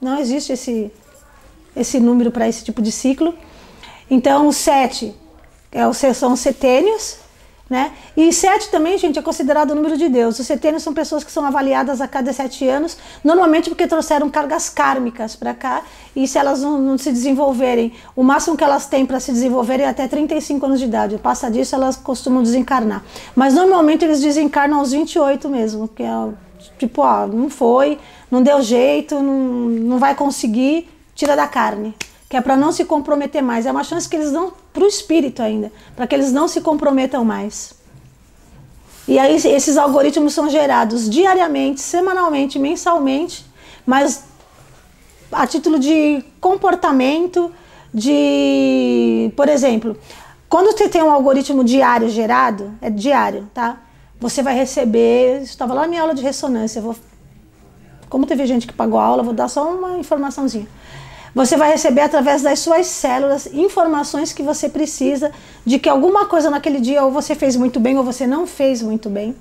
[0.01, 0.93] Não existe esse,
[1.75, 3.35] esse número para esse tipo de ciclo.
[4.09, 5.15] Então, o sete
[5.73, 7.17] é são os setênios,
[7.69, 7.93] né?
[8.17, 10.39] E sete também, gente, é considerado o número de Deus.
[10.39, 14.71] Os setênios são pessoas que são avaliadas a cada sete anos, normalmente porque trouxeram cargas
[14.71, 15.83] kármicas para cá,
[16.17, 19.85] e se elas não, não, se desenvolverem, o máximo que elas têm para se desenvolverem
[19.85, 21.19] é até 35 anos de idade.
[21.19, 23.05] Passa disso, elas costumam desencarnar.
[23.37, 26.29] Mas normalmente eles desencarnam aos 28 mesmo, que é
[26.79, 27.99] tipo, ó, não foi,
[28.31, 31.95] não deu jeito, não, não vai conseguir, tira da carne
[32.29, 33.67] que é para não se comprometer mais.
[33.67, 36.61] É uma chance que eles dão para o espírito ainda, para que eles não se
[36.61, 37.75] comprometam mais.
[39.07, 43.47] E aí esses algoritmos são gerados diariamente, semanalmente, mensalmente,
[43.87, 44.25] mas
[45.33, 47.51] a título de comportamento,
[47.93, 49.97] de, por exemplo,
[50.47, 53.81] quando você tem um algoritmo diário gerado, é diário, tá?
[54.21, 56.95] Você vai receber, estava lá na minha aula de ressonância, vou,
[58.11, 60.67] como teve gente que pagou a aula, vou dar só uma informaçãozinha.
[61.35, 65.31] Você vai receber através das suas células informações que você precisa
[65.65, 68.83] de que alguma coisa naquele dia ou você fez muito bem ou você não fez
[68.83, 69.37] muito bem.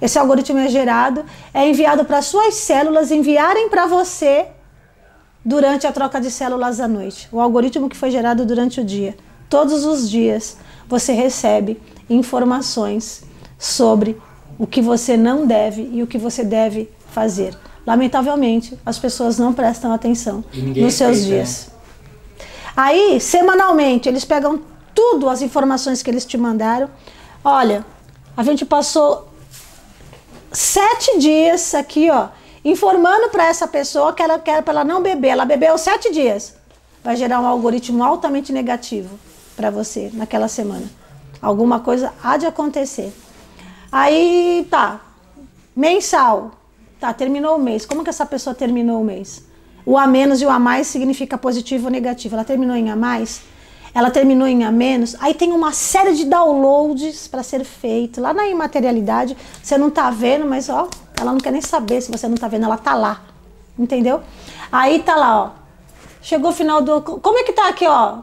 [0.00, 1.24] Esse algoritmo é gerado,
[1.54, 4.46] é enviado para suas células enviarem para você
[5.44, 7.28] durante a troca de células à noite.
[7.32, 9.16] O algoritmo que foi gerado durante o dia.
[9.48, 10.56] Todos os dias
[10.88, 13.24] você recebe informações
[13.58, 14.20] sobre
[14.58, 17.56] o que você não deve e o que você deve fazer.
[17.86, 21.66] Lamentavelmente, as pessoas não prestam atenção nos seus fez, dias.
[21.66, 21.72] Né?
[22.76, 24.62] Aí, semanalmente, eles pegam
[24.94, 26.88] tudo, as informações que eles te mandaram.
[27.44, 27.84] Olha,
[28.36, 29.28] a gente passou
[30.52, 32.28] sete dias aqui, ó,
[32.64, 35.28] informando para essa pessoa que ela quer para ela não beber.
[35.28, 36.54] Ela bebeu sete dias.
[37.02, 39.18] Vai gerar um algoritmo altamente negativo
[39.56, 40.88] para você naquela semana.
[41.40, 43.12] Alguma coisa há de acontecer.
[43.90, 45.00] Aí tá,
[45.74, 46.52] mensal.
[47.02, 47.84] Tá, terminou o mês.
[47.84, 49.44] Como que essa pessoa terminou o mês?
[49.84, 52.36] O a menos e o a mais significa positivo ou negativo.
[52.36, 53.42] Ela terminou em a mais?
[53.92, 55.16] Ela terminou em a menos?
[55.18, 58.20] Aí tem uma série de downloads para ser feito.
[58.20, 60.88] Lá na imaterialidade, você não tá vendo, mas ó,
[61.20, 63.20] ela não quer nem saber se você não tá vendo, ela tá lá.
[63.76, 64.20] Entendeu?
[64.70, 65.50] Aí tá lá, ó.
[66.20, 67.02] Chegou o final do.
[67.02, 68.18] Como é que tá aqui, ó?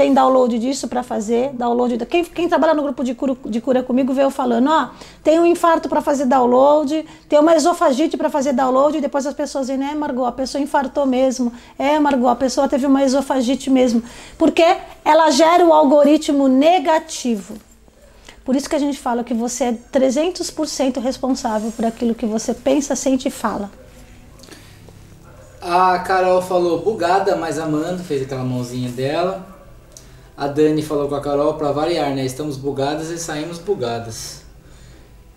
[0.00, 2.06] Tem download disso para fazer, download.
[2.06, 4.88] Quem, quem trabalha no grupo de cura, de cura comigo veio falando, ó,
[5.22, 9.34] tem um infarto para fazer download, tem uma esofagite para fazer download, e depois as
[9.34, 13.68] pessoas dizem, é, Margot, a pessoa infartou mesmo, é, Margot, a pessoa teve uma esofagite
[13.68, 14.02] mesmo,
[14.38, 14.64] porque
[15.04, 17.58] ela gera o algoritmo negativo.
[18.42, 22.54] Por isso que a gente fala que você é 300% responsável por aquilo que você
[22.54, 23.70] pensa, sente e fala.
[25.60, 29.59] A Carol falou bugada, mas amando, fez aquela mãozinha dela.
[30.40, 32.24] A Dani falou com a Carol para variar, né?
[32.24, 34.40] Estamos bugadas e saímos bugadas.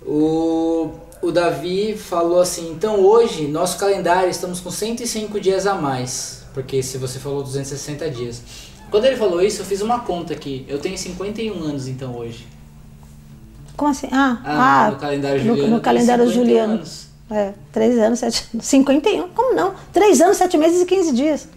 [0.01, 6.45] O, o Davi falou assim: então hoje, nosso calendário, estamos com 105 dias a mais.
[6.53, 8.41] Porque se você falou 260 dias.
[8.89, 10.65] Quando ele falou isso, eu fiz uma conta aqui.
[10.69, 12.47] Eu tenho 51 anos então hoje.
[13.75, 14.07] Como assim?
[14.09, 15.67] Ah, ah, ah no calendário juliano.
[15.67, 16.73] No, no calendário juliano.
[16.75, 17.07] Anos.
[17.29, 19.27] É, 3 anos, 7 51.
[19.35, 19.73] Como não?
[19.91, 21.49] 3 anos, 7 meses e 15 dias.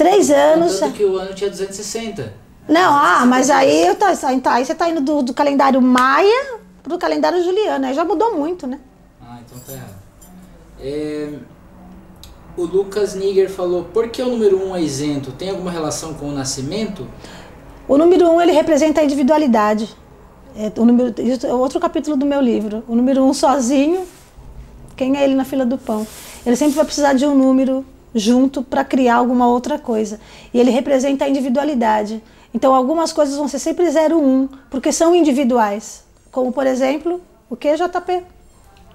[0.00, 0.80] Três anos.
[0.80, 2.32] Tanto que o ano tinha 260.
[2.66, 4.14] Não, ah, mas aí, eu tá,
[4.46, 7.84] aí você tá indo do, do calendário maia pro calendário juliano.
[7.84, 8.80] Aí já mudou muito, né?
[9.20, 10.00] Ah, então tá errado.
[10.80, 11.28] É,
[12.56, 15.32] o Lucas Niger falou, por que o número 1 um é isento?
[15.32, 17.06] Tem alguma relação com o nascimento?
[17.86, 19.94] O número 1 um, ele representa a individualidade.
[20.56, 22.82] É, o número, isso é outro capítulo do meu livro.
[22.88, 24.06] O número 1 um sozinho,
[24.96, 26.06] quem é ele na fila do pão?
[26.46, 30.20] Ele sempre vai precisar de um número junto para criar alguma outra coisa.
[30.52, 32.22] E ele representa a individualidade.
[32.52, 36.04] Então algumas coisas vão ser sempre 0 1, porque são individuais.
[36.30, 38.22] Como por exemplo, o que JP?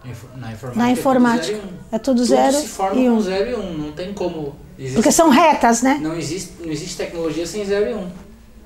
[0.04, 0.12] Na
[0.52, 1.60] informática, Na informática.
[1.92, 3.16] é tudo 0 tudo se forma e 1.
[3.16, 3.78] com 0 e 1, um.
[3.78, 4.56] não tem como.
[4.78, 5.98] Existe, porque são retas, né?
[6.02, 7.98] Não existe, não existe tecnologia sem 0 e 1.
[7.98, 8.12] Um.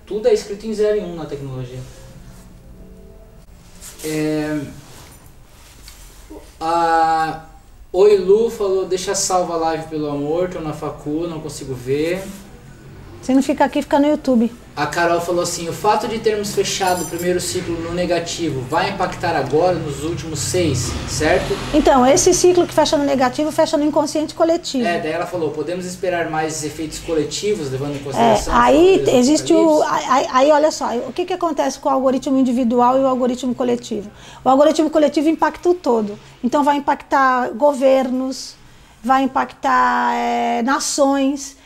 [0.06, 1.80] Tudo é escrito em 0 e 1 um na tecnologia.
[4.04, 4.60] É,
[6.60, 7.46] a,
[7.92, 12.22] Oi Lu falou, deixa salva a live pelo amor, tô na facu, não consigo ver.
[13.22, 14.52] Se não fica aqui, fica no YouTube.
[14.80, 18.92] A Carol falou assim: o fato de termos fechado o primeiro ciclo no negativo vai
[18.92, 21.54] impactar agora nos últimos seis, certo?
[21.74, 24.88] Então, esse ciclo que fecha no negativo fecha no inconsciente coletivo.
[24.88, 28.54] É, daí ela falou: podemos esperar mais efeitos coletivos, levando em consideração.
[28.54, 29.84] É, aí existe o.
[29.84, 33.54] Aí, aí, olha só, o que, que acontece com o algoritmo individual e o algoritmo
[33.54, 34.10] coletivo?
[34.46, 36.18] O algoritmo coletivo impacta o todo.
[36.42, 38.56] Então, vai impactar governos,
[39.04, 41.59] vai impactar é, nações.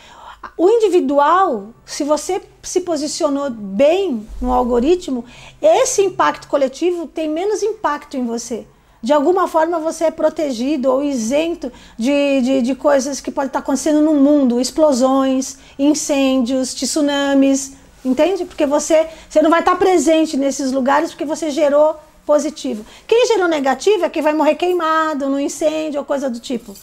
[0.57, 5.23] O individual, se você se posicionou bem no algoritmo,
[5.61, 8.65] esse impacto coletivo tem menos impacto em você.
[9.01, 13.59] De alguma forma você é protegido ou isento de, de, de coisas que podem estar
[13.59, 18.45] acontecendo no mundo, explosões, incêndios, tsunamis, entende?
[18.45, 22.85] Porque você, você não vai estar presente nesses lugares porque você gerou positivo.
[23.05, 26.73] Quem gerou negativo é que vai morrer queimado no incêndio ou coisa do tipo.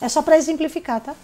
[0.00, 1.14] É só para exemplificar, tá?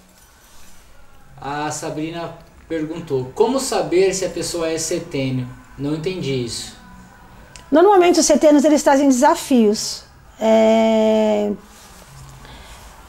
[1.41, 2.35] A Sabrina
[2.69, 5.49] perguntou: Como saber se a pessoa é setênio?
[5.79, 6.77] Não entendi isso.
[7.71, 10.05] Normalmente os setênios eles trazem desafios.
[10.39, 11.51] É...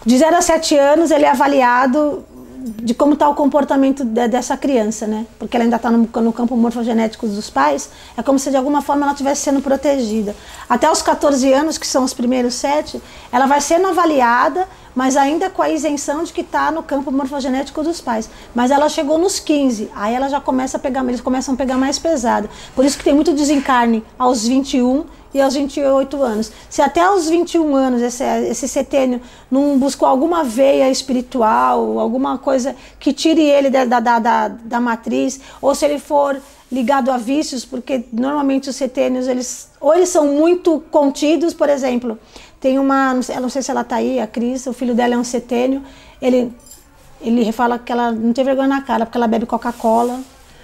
[0.06, 2.26] De 0 a 7 anos ele é avaliado
[2.62, 5.26] de como está o comportamento de, dessa criança, né?
[5.39, 8.82] Porque ela ainda está no, no, campo morfogenético dos pais, é como se de alguma
[8.82, 10.36] forma ela estivesse sendo protegida.
[10.69, 15.50] Até os 14 anos, que são os primeiros sete, ela vai sendo avaliada, mas ainda
[15.50, 18.30] com a isenção de que está no campo morfogenético dos pais.
[18.54, 21.78] Mas ela chegou nos 15, aí ela já começa a pegar, eles começam a pegar
[21.78, 22.47] mais pesado.
[22.76, 26.52] Por isso que tem muito desencarne aos 21 e aos 28 anos.
[26.70, 32.76] Se até aos 21 anos esse, esse setênio não buscou alguma veia espiritual, alguma coisa
[33.00, 36.39] que tire ele da, da, da, da matriz, ou se ele for
[36.72, 42.17] ligado a vícios, porque normalmente os setênios, eles, ou eles são muito contidos, por exemplo,
[42.62, 45.17] tem uma, sei, não sei se ela está aí, a Cris, o filho dela é
[45.17, 45.84] um setênio,
[46.22, 46.54] ele,
[47.20, 50.22] ele fala que ela não tem vergonha na cara, porque ela bebe Coca-Cola.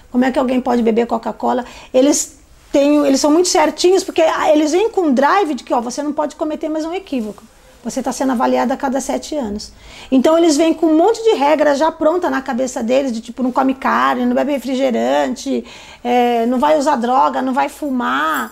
[0.10, 1.66] Como é que alguém pode beber Coca-Cola?
[1.94, 2.38] Eles
[2.72, 6.14] têm, eles são muito certinhos, porque eles vêm com drive de que ó, você não
[6.14, 7.44] pode cometer mais um equívoco.
[7.84, 9.72] Você está sendo avaliado a cada sete anos.
[10.12, 13.42] Então eles vêm com um monte de regras já pronta na cabeça deles, de tipo,
[13.42, 15.64] não come carne, não bebe refrigerante,
[16.04, 18.52] é, não vai usar droga, não vai fumar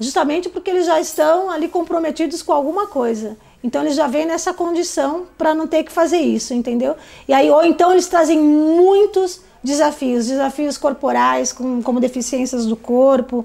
[0.00, 3.36] justamente porque eles já estão ali comprometidos com alguma coisa.
[3.62, 6.96] Então eles já vêm nessa condição para não ter que fazer isso, entendeu?
[7.28, 13.44] E aí ou então eles trazem muitos desafios, desafios corporais, com, como deficiências do corpo,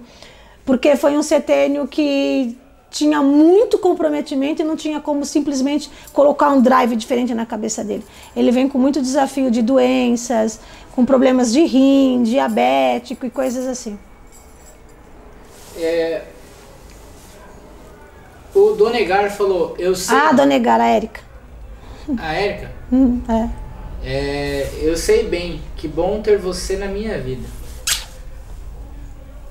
[0.66, 2.58] porque foi um setênio que
[2.90, 8.06] tinha muito comprometimento e não tinha como simplesmente colocar um drive diferente na cabeça dele.
[8.36, 10.60] Ele vem com muito desafio de doenças,
[10.96, 14.00] com problemas de rim, diabético e coisas assim.
[15.78, 16.24] É,
[18.56, 20.18] o Donegar falou, eu sei.
[20.18, 21.22] Ah, Donegar, a Érica.
[22.18, 22.72] A Érica?
[22.92, 23.67] Hum, é.
[24.04, 24.70] É.
[24.82, 27.48] Eu sei bem, que bom ter você na minha vida.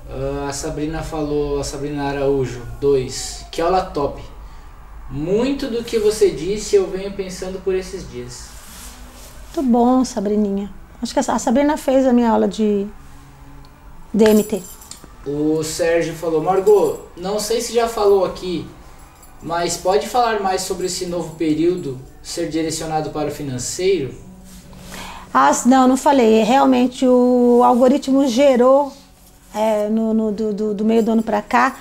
[0.09, 3.47] Uh, a Sabrina falou, a Sabrina Araújo, 2.
[3.51, 4.23] Que aula top.
[5.11, 8.49] Muito do que você disse eu venho pensando por esses dias.
[9.55, 10.71] Muito bom, Sabrininha.
[11.03, 12.87] Acho que a Sabrina fez a minha aula de
[14.13, 14.63] DMT.
[15.27, 18.67] O Sérgio falou, Margot, não sei se já falou aqui,
[19.43, 24.15] mas pode falar mais sobre esse novo período ser direcionado para o financeiro?
[25.38, 26.42] Ah, não, não falei.
[26.44, 28.90] Realmente o algoritmo gerou
[29.55, 31.77] é, no, no do, do, do, meio do ano para cá,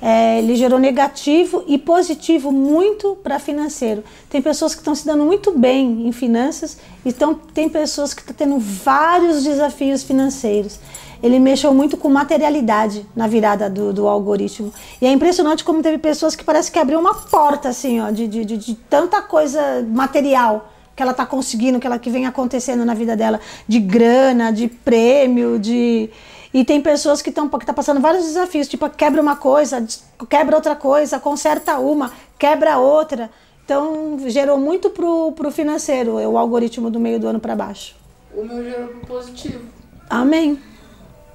[0.00, 4.04] é, ele gerou negativo e positivo muito para financeiro.
[4.30, 8.32] Tem pessoas que estão se dando muito bem em finanças, então tem pessoas que estão
[8.32, 10.78] tendo vários desafios financeiros
[11.20, 14.70] ele mexeu muito com materialidade na virada do, do, algoritmo.
[15.00, 18.28] E é impressionante como teve pessoas que parece que abriu uma porta, assim, ó, de,
[18.28, 22.84] de, de, de tanta coisa material que ela está conseguindo, que ela que vem acontecendo
[22.84, 26.10] na vida dela, de grana, de prêmio, de
[26.52, 29.84] e tem pessoas que estão que tá passando vários desafios, tipo quebra uma coisa,
[30.30, 33.28] quebra outra coisa, conserta uma, quebra outra.
[33.64, 37.96] Então gerou muito pro, pro financeiro o algoritmo do meio do ano para baixo.
[38.36, 39.64] O meu gerou pro positivo.
[40.08, 40.60] Amém.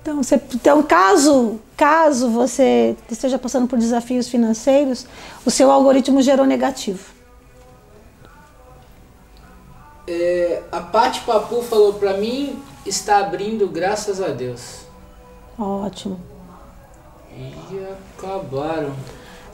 [0.02, 5.06] Então, você, então caso, caso você esteja passando por desafios financeiros,
[5.46, 7.19] o seu algoritmo gerou negativo.
[10.12, 14.80] É, a Pati Papu falou para mim, está abrindo, graças a Deus.
[15.56, 16.20] Ótimo.
[17.32, 18.92] E acabaram.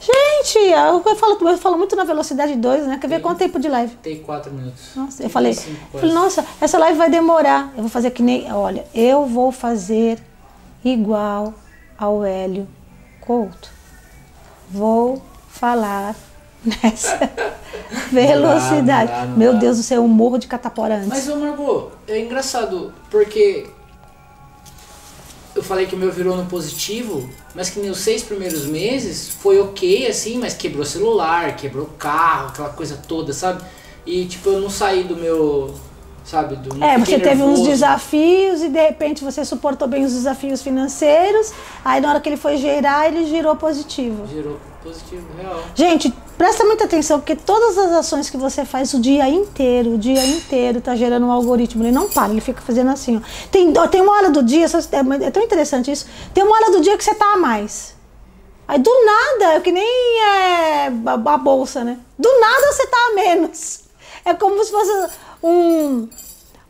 [0.00, 2.96] Gente, eu falo, eu falo muito na velocidade 2, né?
[2.98, 3.22] Quer ver Tem.
[3.22, 3.96] quanto tempo de live?
[3.96, 4.96] Tem quatro minutos.
[4.96, 7.74] Nossa, eu falei, eu falei, nossa, essa live vai demorar.
[7.76, 8.50] Eu vou fazer que nem.
[8.50, 10.18] Olha, eu vou fazer
[10.82, 11.52] igual
[11.98, 12.66] ao Hélio
[13.20, 13.70] Couto.
[14.70, 16.16] Vou falar
[16.66, 17.30] nessa
[18.10, 19.10] velocidade.
[19.12, 19.58] Não dá, não dá, Meu dá.
[19.58, 21.08] Deus do céu, eu morro de catapora antes.
[21.08, 23.66] Mas, ô Margot, é engraçado, porque
[25.56, 29.58] eu falei que o meu virou no positivo, mas que nos seis primeiros meses foi
[29.58, 33.62] ok, assim, mas quebrou celular, quebrou carro, aquela coisa toda, sabe?
[34.04, 35.74] E, tipo, eu não saí do meu,
[36.24, 36.84] sabe, do...
[36.84, 37.70] É, você teve uns nervoso.
[37.70, 41.52] desafios e de repente você suportou bem os desafios financeiros.
[41.84, 44.26] Aí na hora que ele foi gerar, ele girou positivo.
[44.28, 45.60] Gerou positivo, real.
[45.74, 49.98] Gente, presta muita atenção, porque todas as ações que você faz o dia inteiro, o
[49.98, 51.82] dia inteiro, tá gerando um algoritmo.
[51.82, 53.20] Ele não para, ele fica fazendo assim, ó.
[53.50, 56.70] Tem, ó, tem uma hora do dia, é é tão interessante isso, tem uma hora
[56.70, 57.94] do dia que você tá a mais.
[58.68, 61.98] Aí do nada, é que nem é, a, a bolsa, né?
[62.18, 63.80] Do nada você tá a menos.
[64.24, 66.08] É como se fosse um,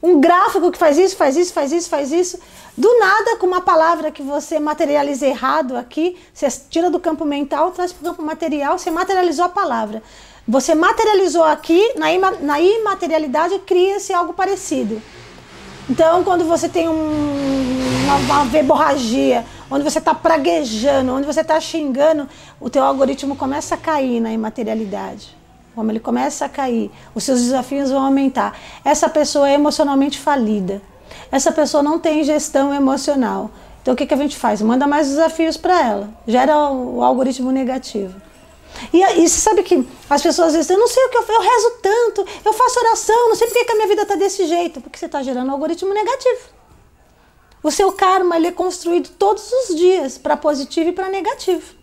[0.03, 2.39] um gráfico que faz isso, faz isso, faz isso, faz isso.
[2.77, 7.71] Do nada, com uma palavra que você materializa errado aqui, você tira do campo mental,
[7.71, 10.03] traz para o campo material, você materializou a palavra.
[10.47, 12.07] Você materializou aqui, na,
[12.41, 15.01] na imaterialidade cria-se algo parecido.
[15.89, 21.59] Então, quando você tem um, uma, uma verborragia, onde você está praguejando, onde você está
[21.59, 22.29] xingando,
[22.61, 25.35] o teu algoritmo começa a cair na imaterialidade.
[25.75, 28.59] Como ele começa a cair, os seus desafios vão aumentar.
[28.85, 30.83] Essa pessoa é emocionalmente falida.
[31.31, 33.51] Essa pessoa não tem gestão emocional.
[33.83, 34.61] Então, o que, que a gente faz?
[34.63, 36.11] Manda mais desafios para ela.
[36.27, 38.21] Gera o, algoritmo negativo.
[38.93, 41.41] E, e você sabe que as pessoas dizem, eu não sei o que eu eu
[41.41, 44.81] rezo tanto, eu faço oração, não sei por que a minha vida está desse jeito.
[44.81, 46.57] Porque você está gerando um algoritmo negativo.
[47.63, 51.75] O seu karma ele é construído todos os dias para positivo e para negativo.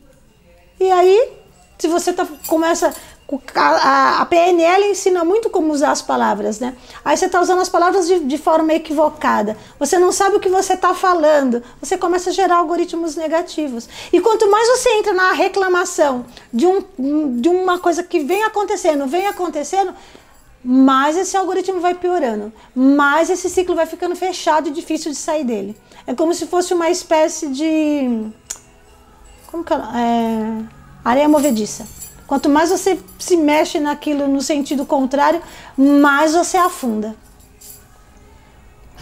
[0.79, 1.33] E aí,
[1.77, 2.93] se você tá, começa.
[3.55, 6.75] A, a, PNL ensina muito como usar as palavras, né?
[7.03, 9.57] Aí você está usando as palavras de, de, forma equivocada.
[9.79, 11.63] Você não sabe o que você está falando.
[11.81, 13.87] Você começa a gerar algoritmos negativos.
[14.11, 19.07] E quanto mais você entra na reclamação de, um, de uma coisa que vem acontecendo,
[19.07, 19.95] vem acontecendo,
[20.63, 25.43] mais esse algoritmo vai piorando, mais esse ciclo vai ficando fechado e difícil de sair
[25.43, 25.77] dele.
[26.05, 28.29] É como se fosse uma espécie de.
[29.47, 29.77] Como que é?
[29.77, 30.63] é
[31.03, 32.02] areia movediça.
[32.27, 35.41] Quanto mais você se mexe naquilo no sentido contrário,
[35.77, 37.15] mais você afunda.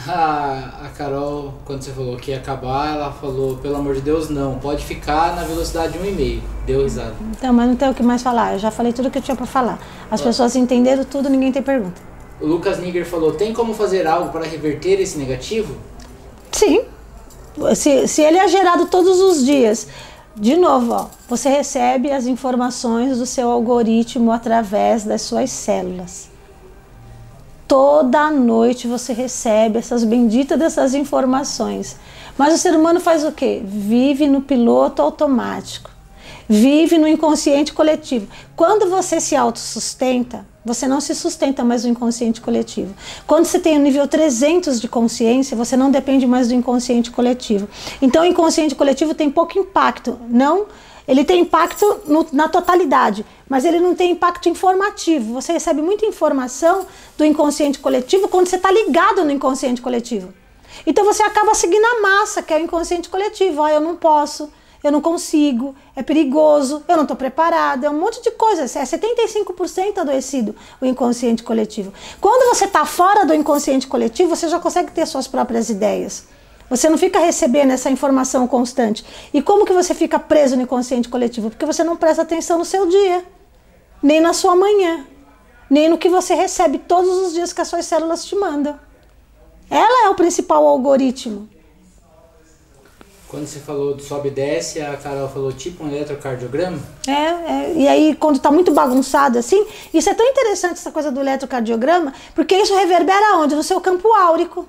[0.08, 4.30] A, a Carol, quando você falou que ia acabar, ela falou, pelo amor de Deus,
[4.30, 6.42] não, pode ficar na velocidade 1,5.
[6.66, 7.14] Deu risada.
[7.38, 9.36] Então, mas não tem o que mais falar, eu já falei tudo que eu tinha
[9.38, 9.80] para falar.
[10.10, 12.02] As pessoas entenderam tudo, ninguém tem pergunta.
[12.40, 15.76] O Lucas Nigger falou, tem como fazer algo para reverter esse negativo?
[16.52, 16.82] Sim.
[17.76, 19.88] Se, se ele é gerado todos os dias,
[20.36, 26.30] de novo, ó, você recebe as informações do seu algoritmo através das suas células.
[27.68, 31.98] Toda noite você recebe essas benditas dessas informações.
[32.38, 33.62] Mas o ser humano faz o quê?
[33.64, 35.90] Vive no piloto automático.
[36.50, 38.28] Vive no inconsciente coletivo.
[38.56, 42.94] Quando você se autossustenta, você não se sustenta mais do inconsciente coletivo.
[43.26, 47.68] Quando você tem o nível 300 de consciência, você não depende mais do inconsciente coletivo.
[48.02, 50.20] Então, o inconsciente coletivo tem pouco impacto.
[50.30, 50.68] Não
[51.08, 55.34] ele tem impacto no, na totalidade, mas ele não tem impacto informativo.
[55.34, 56.86] Você recebe muita informação
[57.18, 60.34] do inconsciente coletivo quando você está ligado no inconsciente coletivo.
[60.86, 63.62] Então você acaba seguindo a massa, que é o inconsciente coletivo.
[63.62, 64.52] Ah, eu não posso,
[64.84, 68.76] eu não consigo, é perigoso, eu não estou preparado, é um monte de coisas.
[68.76, 71.94] É 75% adoecido o inconsciente coletivo.
[72.20, 76.26] Quando você está fora do inconsciente coletivo, você já consegue ter suas próprias ideias.
[76.68, 79.06] Você não fica recebendo essa informação constante.
[79.34, 81.50] E como que você fica preso no inconsciente coletivo?
[81.50, 83.24] Porque você não presta atenção no seu dia,
[84.02, 85.06] nem na sua manhã,
[85.70, 88.80] nem no que você recebe todos os dias que as suas células te mandam.
[89.70, 91.48] Ela é o principal algoritmo.
[93.32, 96.78] Quando você falou do sobe e desce, a Carol falou tipo um eletrocardiograma?
[97.08, 101.10] É, é e aí quando está muito bagunçado assim, isso é tão interessante essa coisa
[101.10, 103.56] do eletrocardiograma, porque isso reverbera onde?
[103.56, 104.68] No seu campo áurico.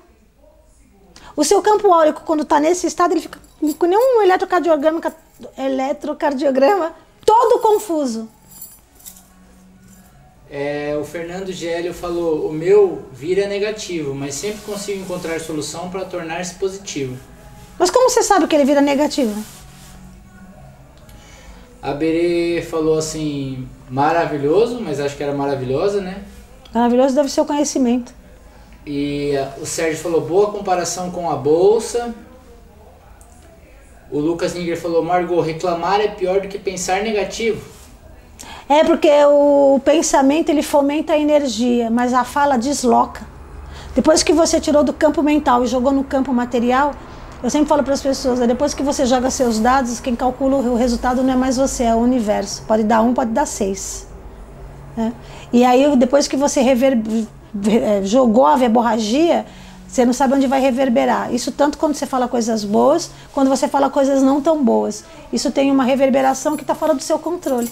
[1.35, 3.37] O seu campo áurico, quando está nesse estado, ele fica
[3.77, 5.01] com nenhum eletrocardiograma,
[5.57, 6.93] eletrocardiograma
[7.25, 8.29] todo confuso.
[10.49, 16.05] É, o Fernando Gélio falou: o meu vira negativo, mas sempre consigo encontrar solução para
[16.05, 17.32] tornar-se positivo.
[17.83, 19.43] Mas como você sabe que ele vira negativo?
[21.81, 26.23] A Berê falou assim: maravilhoso, mas acho que era maravilhosa, né?
[26.73, 28.13] Maravilhoso deve ser o conhecimento.
[28.87, 32.15] E o Sérgio falou boa comparação com a bolsa.
[34.09, 37.61] O Lucas Niger falou, Margot, reclamar é pior do que pensar negativo.
[38.69, 43.27] É porque o pensamento ele fomenta a energia, mas a fala desloca.
[43.93, 46.95] Depois que você tirou do campo mental e jogou no campo material,
[47.43, 50.55] eu sempre falo para as pessoas, é depois que você joga seus dados, quem calcula
[50.55, 52.63] o resultado não é mais você, é o universo.
[52.65, 54.07] Pode dar um, pode dar seis.
[54.95, 55.11] Né?
[55.51, 56.97] E aí depois que você rever,
[57.67, 59.45] é, jogou a verborragia,
[59.85, 61.33] você não sabe onde vai reverberar.
[61.33, 65.03] Isso tanto quando você fala coisas boas, quando você fala coisas não tão boas.
[65.31, 67.69] Isso tem uma reverberação que está fora do seu controle.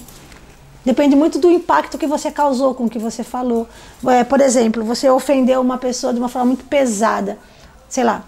[0.84, 3.70] Depende muito do impacto que você causou com o que você falou.
[4.06, 7.38] É, por exemplo, você ofendeu uma pessoa de uma forma muito pesada,
[7.88, 8.26] sei lá,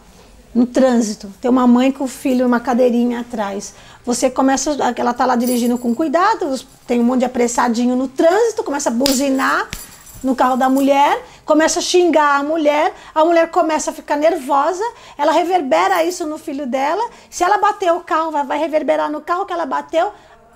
[0.54, 1.32] no trânsito.
[1.42, 3.74] Tem uma mãe com o filho uma cadeirinha atrás.
[4.06, 8.64] Você começa, ela está lá dirigindo com cuidado, tem um monte de apressadinho no trânsito,
[8.64, 9.68] começa a buzinar
[10.22, 14.84] no carro da mulher, começa a xingar a mulher, a mulher começa a ficar nervosa,
[15.18, 17.04] ela reverbera isso no filho dela.
[17.30, 20.12] Se ela bateu o carro, vai, vai reverberar no carro que ela bateu.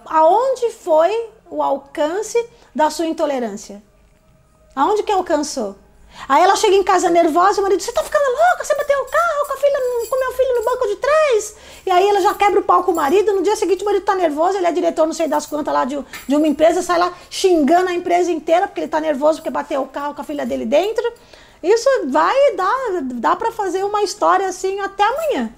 [0.06, 1.12] Aonde foi
[1.50, 2.38] o alcance
[2.74, 3.84] da sua intolerância?
[4.76, 5.76] Aonde que alcançou?
[6.30, 9.06] Aí ela chega em casa nervosa, o marido, você tá ficando louca, você bateu o
[9.06, 9.26] carro
[11.88, 14.03] E aí ela já quebra o pau com o marido, no dia seguinte o marido
[14.03, 16.99] tá nervoso, ele é diretor, não sei das quantas lá de, de uma empresa, sai
[16.99, 20.23] lá xingando a empresa inteira, porque ele tá nervoso porque bateu o carro com a
[20.25, 21.13] filha dele dentro.
[21.63, 25.49] Isso vai dar, dá para fazer uma história assim até amanhã.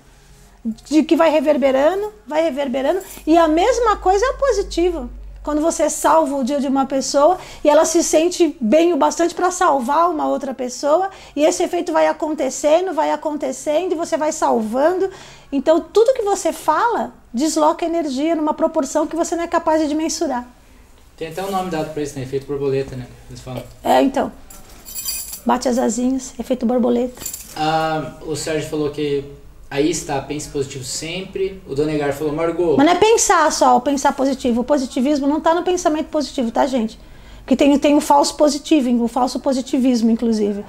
[0.63, 3.01] De que vai reverberando, vai reverberando.
[3.25, 5.09] E a mesma coisa é o positivo.
[5.43, 9.33] Quando você salva o dia de uma pessoa e ela se sente bem o bastante
[9.33, 14.31] para salvar uma outra pessoa, e esse efeito vai acontecendo, vai acontecendo, e você vai
[14.31, 15.09] salvando.
[15.51, 19.95] Então, tudo que você fala desloca energia numa proporção que você não é capaz de
[19.95, 20.47] mensurar.
[21.15, 22.23] Tem até um nome dado para isso, né?
[22.23, 23.07] Efeito borboleta, né?
[23.29, 23.63] Eles falam.
[23.83, 24.31] É, então.
[25.45, 27.21] Bate as asinhas, efeito borboleta.
[27.55, 29.25] Ah, o Sérgio falou que
[29.71, 31.61] Aí está, pense positivo sempre.
[31.67, 32.75] O Donegar falou, Margot.
[32.75, 34.61] Mas não é pensar só, o pensar positivo.
[34.61, 36.99] O positivismo não está no pensamento positivo, tá, gente?
[37.45, 40.65] Que tem, tem o falso positivo, o falso positivismo, inclusive.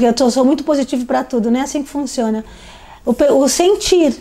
[0.00, 2.44] Eu sou muito positivo para tudo, não é assim que funciona.
[3.04, 4.14] O, o sentir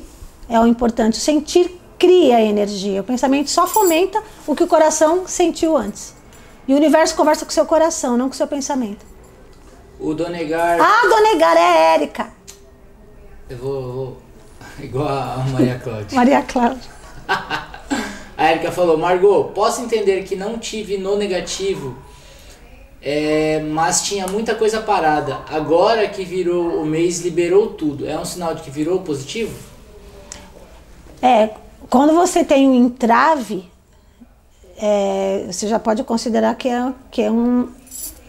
[0.49, 1.19] é o importante.
[1.19, 3.01] O sentir cria energia.
[3.01, 6.15] O pensamento só fomenta o que o coração sentiu antes.
[6.67, 9.05] E o universo conversa com o seu coração, não com o seu pensamento.
[9.99, 10.79] O Donegar.
[10.81, 12.33] Ah, Donegar é a Érica.
[13.49, 14.22] Eu vou, vou.
[14.79, 16.15] Igual a Maria Cláudia.
[16.15, 16.91] Maria Cláudia.
[18.37, 21.97] a Érica falou: Margot, posso entender que não tive no negativo,
[23.01, 25.39] é, mas tinha muita coisa parada.
[25.49, 28.07] Agora que virou o mês, liberou tudo.
[28.07, 29.53] É um sinal de que virou positivo?
[31.21, 31.49] É,
[31.89, 33.69] quando você tem um entrave,
[34.77, 37.69] é, você já pode considerar que é, que é um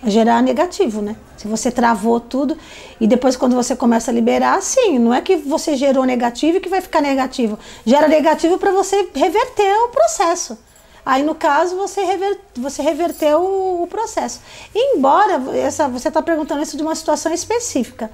[0.06, 1.16] gerar negativo, né?
[1.36, 2.56] Se você travou tudo
[3.00, 6.60] e depois quando você começa a liberar, sim, não é que você gerou negativo e
[6.60, 7.58] que vai ficar negativo.
[7.84, 10.58] Gera negativo para você reverter o processo.
[11.04, 14.40] Aí no caso você, rever, você reverteu o, o processo.
[14.74, 18.10] Embora essa, você está perguntando isso de uma situação específica.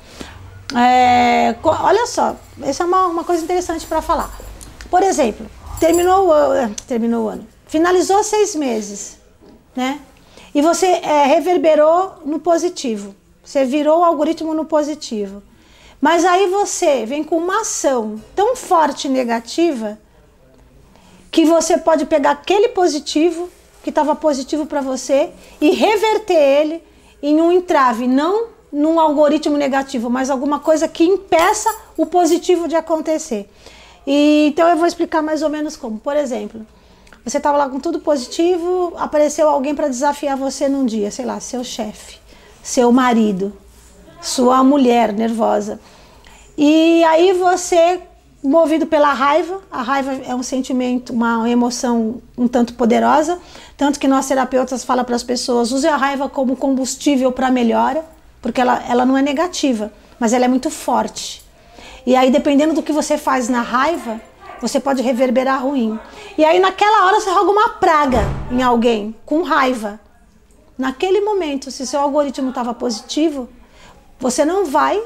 [0.76, 4.30] É, olha só, essa é uma, uma coisa interessante para falar.
[4.90, 5.46] Por exemplo,
[5.78, 9.18] terminou o terminou o ano, finalizou seis meses,
[9.74, 10.00] né?
[10.54, 13.14] E você é, reverberou no positivo.
[13.44, 15.42] Você virou o algoritmo no positivo.
[16.00, 19.98] Mas aí você vem com uma ação tão forte negativa
[21.30, 23.48] que você pode pegar aquele positivo
[23.82, 25.30] que estava positivo para você
[25.60, 26.82] e reverter ele
[27.22, 32.76] em um entrave, não num algoritmo negativo, mas alguma coisa que impeça o positivo de
[32.76, 33.50] acontecer.
[34.06, 35.98] E, então eu vou explicar mais ou menos como.
[35.98, 36.66] Por exemplo,
[37.24, 41.38] você estava lá com tudo positivo, apareceu alguém para desafiar você num dia, sei lá,
[41.38, 42.18] seu chefe,
[42.62, 43.52] seu marido,
[44.20, 45.80] sua mulher nervosa.
[46.56, 48.00] E aí você,
[48.42, 53.38] movido pela raiva, a raiva é um sentimento, uma emoção um tanto poderosa,
[53.76, 58.04] tanto que nós terapeutas fala para as pessoas, use a raiva como combustível para melhora,
[58.40, 61.42] porque ela, ela não é negativa, mas ela é muito forte.
[62.06, 64.20] E aí, dependendo do que você faz na raiva,
[64.60, 65.98] você pode reverberar ruim.
[66.36, 70.00] E aí, naquela hora, você roga uma praga em alguém, com raiva.
[70.76, 73.48] Naquele momento, se seu algoritmo estava positivo,
[74.18, 75.02] você não vai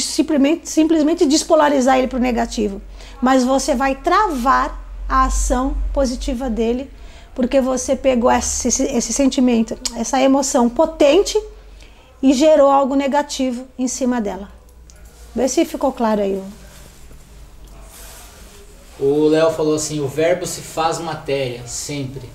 [0.00, 2.80] simplesmente, simplesmente despolarizar ele para o negativo,
[3.20, 6.90] mas você vai travar a ação positiva dele,
[7.34, 11.40] porque você pegou esse, esse sentimento, essa emoção potente
[12.22, 14.48] e gerou algo negativo em cima dela.
[15.34, 16.42] Vê se ficou claro aí.
[18.98, 22.28] O Léo falou assim: o verbo se faz matéria, sempre.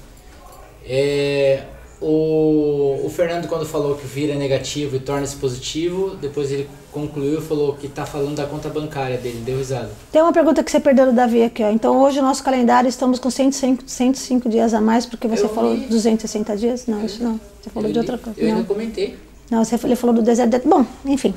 [0.86, 1.64] É,
[2.02, 7.42] o, o Fernando, quando falou que vira negativo e torna-se positivo, depois ele concluiu e
[7.42, 9.90] falou que está falando da conta bancária dele, deu risada.
[10.12, 11.70] Tem uma pergunta que você perdeu do Davi aqui, ó.
[11.70, 15.50] Então hoje o nosso calendário estamos com 105, 105 dias a mais, porque você eu
[15.50, 15.88] falou li.
[15.88, 16.88] 260 dias?
[16.88, 17.40] Não, isso não.
[17.62, 18.40] Você falou eu de outra coisa.
[18.40, 19.18] Eu ainda comentei.
[19.52, 20.52] Não, você, ele falou do deserto.
[20.52, 20.68] De...
[20.68, 21.34] Bom, enfim.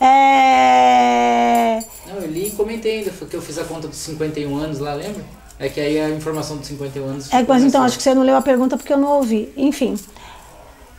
[0.00, 1.78] É...
[2.06, 4.94] Não, eu li e comentei ainda, que eu fiz a conta dos 51 anos lá,
[4.94, 5.24] lembra?
[5.58, 7.32] É que aí a informação dos 51 anos.
[7.32, 9.52] É, mas então, acho que você não leu a pergunta porque eu não ouvi.
[9.56, 9.94] Enfim.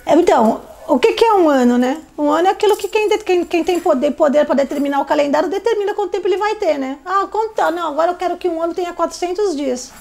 [0.05, 2.01] É, então, o que, que, é um ano, né?
[2.17, 5.49] Um ano é aquilo que quem, quem, quem tem poder, poder para determinar o calendário
[5.49, 6.99] determina quanto tempo ele vai ter, né?
[7.03, 9.91] Ah, conta, não, agora eu quero que um ano tenha 400 dias.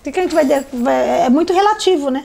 [0.00, 1.26] O que, que a gente vai, vai.
[1.26, 2.24] É muito relativo, né?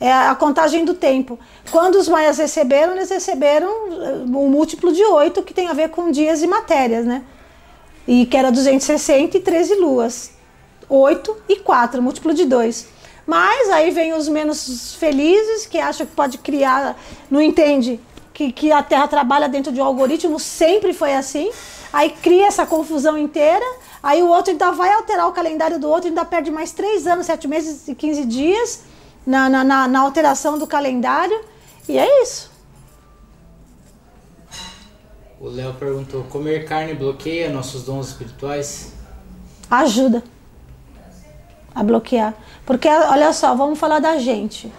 [0.00, 1.38] É a contagem do tempo.
[1.72, 3.68] Quando os maias receberam, eles receberam
[4.26, 7.24] um múltiplo de 8, que tem a ver com dias e matérias, né?
[8.06, 10.30] E que era 260 e 13 luas.
[10.88, 12.86] 8 e 4, múltiplo de 2.
[13.26, 16.96] Mas aí vem os menos felizes, que acham que pode criar,
[17.28, 18.00] não entende
[18.32, 21.50] que, que a Terra trabalha dentro de um algoritmo, sempre foi assim.
[21.92, 23.64] Aí cria essa confusão inteira.
[24.00, 27.26] Aí o outro ainda vai alterar o calendário do outro, ainda perde mais 3 anos,
[27.26, 28.80] 7 meses e 15 dias
[29.26, 31.40] na, na, na, na alteração do calendário.
[31.88, 32.50] E é isso.
[35.40, 38.92] O Léo perguntou: comer carne bloqueia nossos dons espirituais?
[39.70, 40.22] Ajuda
[41.74, 42.34] a bloquear.
[42.66, 44.72] Porque, olha só, vamos falar da gente.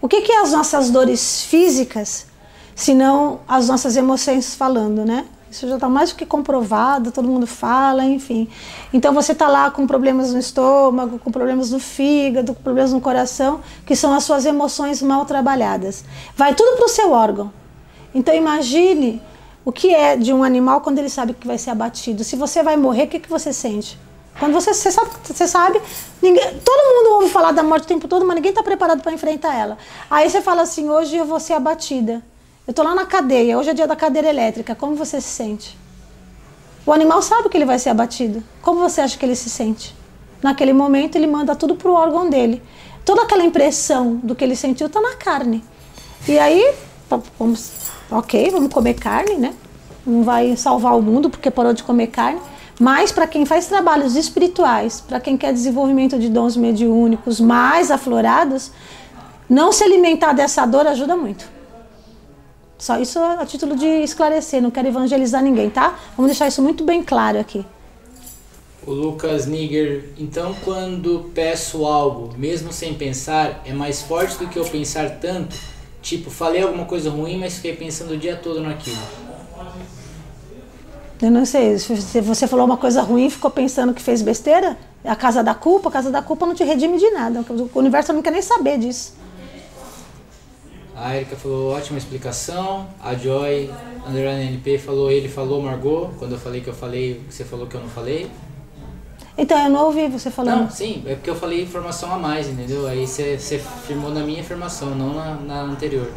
[0.00, 2.26] O que, que é as nossas dores físicas,
[2.74, 5.26] se não as nossas emoções falando, né?
[5.56, 8.46] Isso já está mais do que comprovado, todo mundo fala, enfim.
[8.92, 13.00] Então você está lá com problemas no estômago, com problemas no fígado, com problemas no
[13.00, 16.04] coração, que são as suas emoções mal trabalhadas.
[16.36, 17.50] Vai tudo para o seu órgão.
[18.14, 19.22] Então imagine
[19.64, 22.22] o que é de um animal quando ele sabe que vai ser abatido.
[22.22, 23.98] Se você vai morrer, o que, que você sente?
[24.38, 25.80] Quando você, você sabe, você sabe
[26.20, 29.10] ninguém, todo mundo ouve falar da morte o tempo todo, mas ninguém está preparado para
[29.10, 29.78] enfrentar ela.
[30.10, 32.22] Aí você fala assim: hoje eu vou ser abatida.
[32.66, 34.74] Eu estou lá na cadeia, hoje é dia da cadeira elétrica.
[34.74, 35.78] Como você se sente?
[36.84, 38.42] O animal sabe que ele vai ser abatido.
[38.60, 39.94] Como você acha que ele se sente?
[40.42, 42.60] Naquele momento, ele manda tudo para o órgão dele.
[43.04, 45.62] Toda aquela impressão do que ele sentiu está na carne.
[46.26, 46.74] E aí,
[47.38, 47.70] vamos,
[48.10, 49.54] ok, vamos comer carne, né?
[50.04, 52.40] Não vai salvar o mundo porque parou de comer carne.
[52.80, 58.72] Mas para quem faz trabalhos espirituais, para quem quer desenvolvimento de dons mediúnicos mais aflorados,
[59.48, 61.54] não se alimentar dessa dor ajuda muito.
[62.78, 65.98] Só isso a título de esclarecer, não quero evangelizar ninguém, tá?
[66.16, 67.64] Vamos deixar isso muito bem claro aqui.
[68.86, 74.58] O Lucas Niger, então quando peço algo, mesmo sem pensar, é mais forte do que
[74.58, 75.56] eu pensar tanto?
[76.00, 78.96] Tipo, falei alguma coisa ruim, mas fiquei pensando o dia todo naquilo.
[81.20, 84.76] Eu não sei, se você falou uma coisa ruim e ficou pensando que fez besteira,
[85.02, 87.44] é a casa da culpa, a casa da culpa não te redime de nada.
[87.48, 89.14] O universo não quer nem saber disso.
[90.96, 92.86] A Erika falou ótima explicação.
[93.02, 93.70] A Joy,
[94.08, 97.74] underline NP, falou ele falou Margot, quando eu falei que eu falei, você falou que
[97.74, 98.30] eu não falei.
[99.38, 100.62] Então, eu não ouvi você falando.
[100.62, 102.86] Não, sim, é porque eu falei informação a mais, entendeu?
[102.86, 103.36] Aí você,
[103.86, 106.10] firmou na minha informação, não na, na anterior.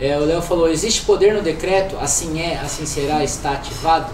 [0.00, 4.12] É, o Léo falou, existe poder no decreto, assim é, assim será, está ativado?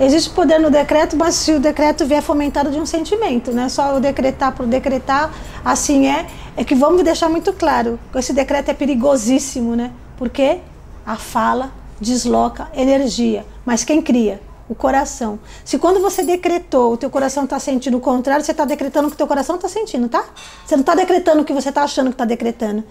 [0.00, 3.68] Existe poder no decreto, mas se o decreto vier fomentado de um sentimento, né?
[3.68, 5.32] Só o decretar por decretar,
[5.64, 6.26] assim é,
[6.56, 9.92] é que vamos deixar muito claro, esse decreto é perigosíssimo, né?
[10.16, 10.58] Porque
[11.06, 11.70] a fala
[12.00, 14.40] desloca energia, mas quem cria?
[14.68, 15.38] O coração.
[15.64, 19.10] Se quando você decretou, o teu coração está sentindo o contrário, você está decretando o
[19.10, 20.24] que o teu coração está sentindo, tá?
[20.66, 22.82] Você não está decretando o que você está achando que está decretando.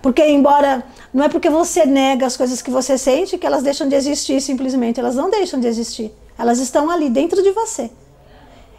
[0.00, 3.88] Porque embora não é porque você nega as coisas que você sente que elas deixam
[3.88, 6.12] de existir simplesmente, elas não deixam de existir.
[6.38, 7.90] Elas estão ali dentro de você.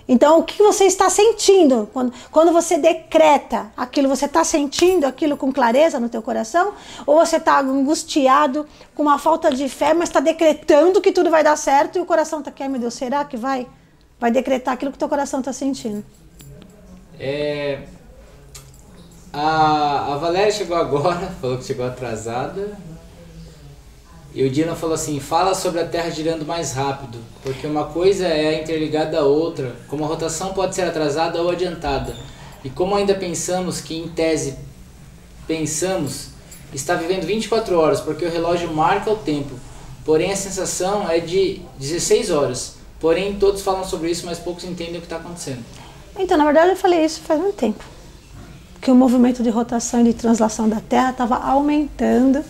[0.07, 1.89] Então, o que você está sentindo?
[1.93, 6.73] Quando, quando você decreta aquilo, você está sentindo aquilo com clareza no teu coração?
[7.05, 11.43] Ou você está angustiado, com uma falta de fé, mas está decretando que tudo vai
[11.43, 13.65] dar certo e o coração está aqui, meu Deus, será que vai?
[14.19, 16.03] Vai decretar aquilo que teu coração está sentindo.
[17.17, 17.83] É,
[19.31, 22.77] a, a Valéria chegou agora, falou que chegou atrasada.
[24.35, 28.25] E o Dino falou assim: fala sobre a Terra girando mais rápido, porque uma coisa
[28.27, 32.15] é interligada à outra, como a rotação pode ser atrasada ou adiantada.
[32.63, 34.55] E como ainda pensamos que, em tese,
[35.45, 36.29] pensamos,
[36.73, 39.53] está vivendo 24 horas, porque o relógio marca o tempo.
[40.05, 42.75] Porém, a sensação é de 16 horas.
[42.99, 45.63] Porém, todos falam sobre isso, mas poucos entendem o que está acontecendo.
[46.17, 47.83] Então, na verdade, eu falei isso faz muito tempo.
[48.81, 52.43] Que o movimento de rotação e de translação da Terra estava aumentando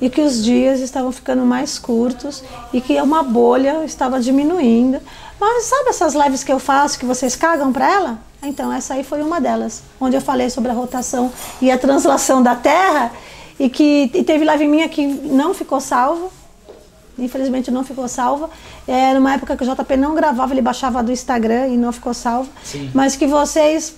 [0.00, 2.42] e que os dias estavam ficando mais curtos
[2.72, 5.00] e que uma bolha estava diminuindo.
[5.40, 8.18] Mas sabe essas lives que eu faço que vocês cagam para ela?
[8.42, 12.42] Então, essa aí foi uma delas, onde eu falei sobre a rotação e a translação
[12.42, 13.12] da Terra
[13.58, 16.28] e que e teve live minha que não ficou salva.
[17.18, 18.48] Infelizmente não ficou salva.
[18.86, 22.14] Era uma época que o JP não gravava, ele baixava do Instagram e não ficou
[22.14, 22.48] salvo.
[22.62, 22.90] Sim.
[22.94, 23.96] Mas que vocês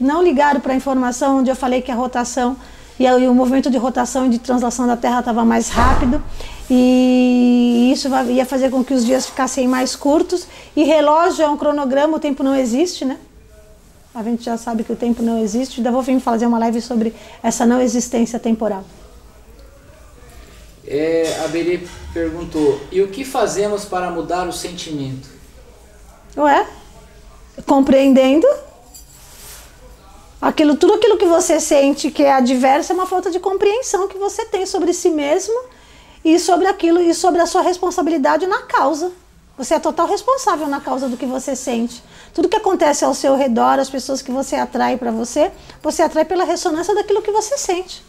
[0.00, 2.56] não ligaram para a informação onde eu falei que a rotação
[2.98, 6.22] e aí o movimento de rotação e de translação da Terra estava mais rápido
[6.70, 10.46] e isso ia fazer com que os dias ficassem mais curtos.
[10.74, 13.18] E relógio é um cronograma, o tempo não existe, né?
[14.14, 15.80] A gente já sabe que o tempo não existe.
[15.80, 18.84] Ainda vou vir fazer uma live sobre essa não existência temporal.
[20.86, 25.28] É, a Beri perguntou: e o que fazemos para mudar o sentimento?
[26.36, 26.66] Ué?
[27.66, 28.46] Compreendendo
[30.42, 34.18] Aquilo, tudo aquilo que você sente que é adverso é uma falta de compreensão que
[34.18, 35.54] você tem sobre si mesmo
[36.24, 39.12] e sobre aquilo e sobre a sua responsabilidade na causa.
[39.56, 42.02] Você é total responsável na causa do que você sente.
[42.34, 46.24] Tudo que acontece ao seu redor, as pessoas que você atrai para você, você atrai
[46.24, 48.02] pela ressonância daquilo que você sente.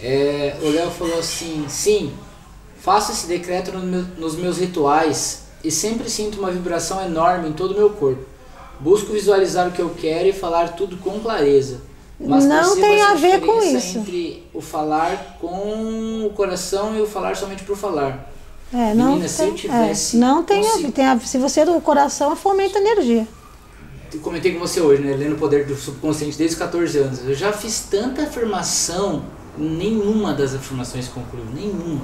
[0.00, 2.16] É, o Léo falou assim: sim,
[2.80, 7.52] faço esse decreto no meu, nos meus rituais e sempre sinto uma vibração enorme em
[7.52, 8.35] todo o meu corpo.
[8.78, 11.80] Busco visualizar o que eu quero e falar tudo com clareza.
[12.18, 13.98] Mas não tem a ver com isso.
[13.98, 18.32] entre o falar com o coração e o falar somente por falar.
[18.72, 21.64] É, não Menina, se eu tem, tivesse é, não tem, a, tem se você é
[21.66, 23.28] do coração fomenta energia.
[24.12, 25.14] Eu comentei com você hoje, né?
[25.14, 27.24] Lendo o poder do subconsciente desde os 14 anos.
[27.24, 29.24] Eu já fiz tanta afirmação,
[29.58, 31.44] nenhuma das afirmações concluiu.
[31.54, 32.00] Nenhuma.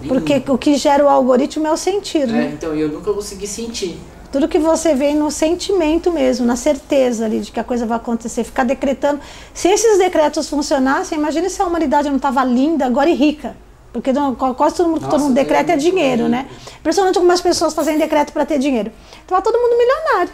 [0.00, 0.20] nenhuma.
[0.20, 2.50] Porque o que gera o algoritmo é o sentir, É, né?
[2.54, 3.98] então eu nunca consegui sentir.
[4.32, 7.96] Tudo que você vê no sentimento mesmo, na certeza ali de que a coisa vai
[7.96, 9.20] acontecer, ficar decretando.
[9.52, 13.56] Se esses decretos funcionassem, imagine se a humanidade não estava linda, agora e rica.
[13.92, 14.12] Porque
[14.56, 16.46] quase todo mundo, Nossa, todo mundo decreta é é muito dinheiro, né?
[16.80, 18.92] Principalmente algumas pessoas fazem decreto para ter dinheiro.
[19.24, 20.32] Então tá todo mundo milionário.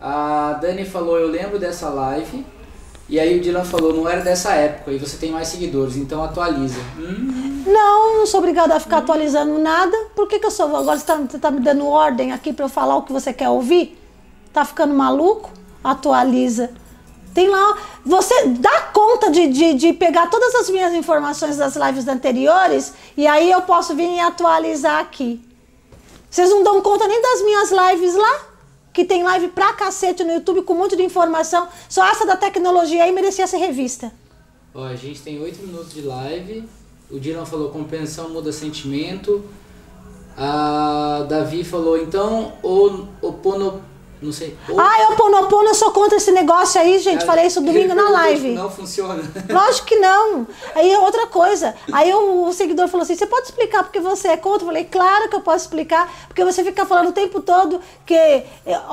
[0.00, 2.46] A Dani falou, eu lembro dessa live.
[3.08, 6.22] E aí o Dylan falou, não era dessa época e você tem mais seguidores, então
[6.22, 6.78] atualiza.
[6.98, 9.96] Hum, Não, não sou obrigada a ficar atualizando nada.
[10.14, 10.66] Por que, que eu sou.
[10.66, 13.48] Agora você está tá me dando ordem aqui para eu falar o que você quer
[13.48, 13.98] ouvir?
[14.52, 15.50] Tá ficando maluco?
[15.82, 16.70] Atualiza.
[17.32, 17.78] Tem lá.
[18.04, 23.26] Você dá conta de, de, de, pegar todas as minhas informações das lives anteriores e
[23.26, 25.40] aí eu posso vir e atualizar aqui.
[26.28, 28.47] Vocês não dão conta nem das minhas lives lá?
[28.92, 31.68] Que tem live pra cacete no YouTube com um monte de informação.
[31.88, 34.12] Só essa da tecnologia aí merecia ser revista.
[34.74, 36.68] Ó, a gente tem oito minutos de live.
[37.10, 39.44] O Dylan falou compreensão muda sentimento.
[40.36, 43.82] A Davi falou então o, o pono,
[44.20, 44.56] não sei.
[44.68, 44.78] O...
[44.80, 47.22] Ah, eu Ponopono, eu sou contra esse negócio aí, gente.
[47.22, 48.54] É, Falei isso domingo na live.
[48.54, 49.22] Não funciona.
[49.48, 50.46] Lógico que não.
[50.74, 51.74] Aí outra coisa.
[51.92, 54.62] Aí o, o seguidor falou assim: você pode explicar porque você é contra?
[54.62, 58.14] Eu falei, claro que eu posso explicar, porque você fica falando o tempo todo que.
[58.14, 58.44] Eh,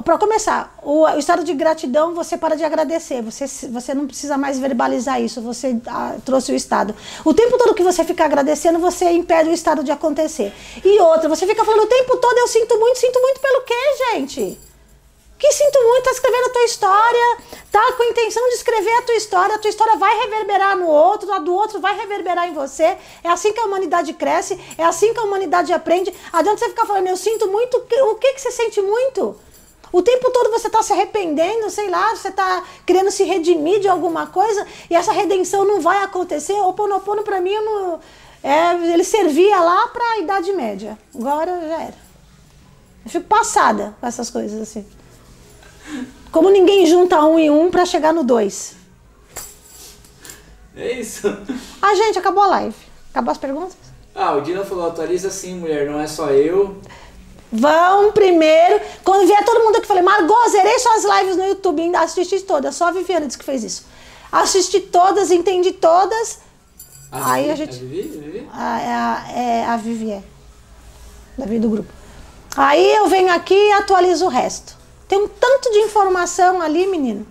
[0.03, 3.21] Para começar, o, o, estado de gratidão você para de agradecer.
[3.23, 5.41] Você, você não precisa mais verbalizar isso.
[5.41, 6.93] Você ah, trouxe o estado.
[7.23, 10.53] O tempo todo que você fica agradecendo, você impede o estado de acontecer.
[10.83, 13.75] E outra, você fica falando o tempo todo, eu sinto muito, sinto muito pelo quê,
[14.13, 14.65] gente?
[15.45, 17.37] Que sinto muito, tá escrevendo a tua história,
[17.71, 20.87] tá com a intenção de escrever a tua história, a tua história vai reverberar no
[20.87, 22.97] outro, a do outro vai reverberar em você.
[23.23, 26.11] É assim que a humanidade cresce, é assim que a humanidade aprende.
[26.33, 29.35] Adianta você ficar falando, eu sinto muito, o que, que você sente muito?
[29.91, 33.87] O tempo todo você está se arrependendo, sei lá, você está querendo se redimir de
[33.87, 36.53] alguma coisa e essa redenção não vai acontecer.
[36.53, 37.99] O Ponopono para mim não,
[38.43, 40.97] é, ele servia lá para a Idade Média.
[41.13, 42.05] Agora já era.
[43.05, 44.83] Eu fico passada com essas coisas assim.
[46.31, 48.75] Como ninguém junta um e um para chegar no dois.
[50.75, 51.27] É isso.
[51.81, 52.75] Ah, gente, acabou a live.
[53.11, 53.77] Acabou as perguntas?
[54.13, 56.77] Ah, o Dina falou, atualiza sim, mulher, não é só eu.
[57.51, 58.81] Vão primeiro.
[59.03, 62.75] Quando vier todo mundo aqui, falei, Margot, zerei suas lives no YouTube, ainda assisti todas.
[62.75, 63.85] Só a Viviane disse que fez isso.
[64.31, 66.39] Assisti todas, entendi todas.
[67.11, 67.53] A aí Vivi?
[67.53, 67.75] a gente.
[67.75, 68.49] A Vivi?
[68.51, 70.23] A, é, a, é a Vivi, é.
[71.37, 71.89] Davi do grupo.
[72.55, 74.74] Aí eu venho aqui e atualizo o resto.
[75.07, 77.25] Tem um tanto de informação ali, menino.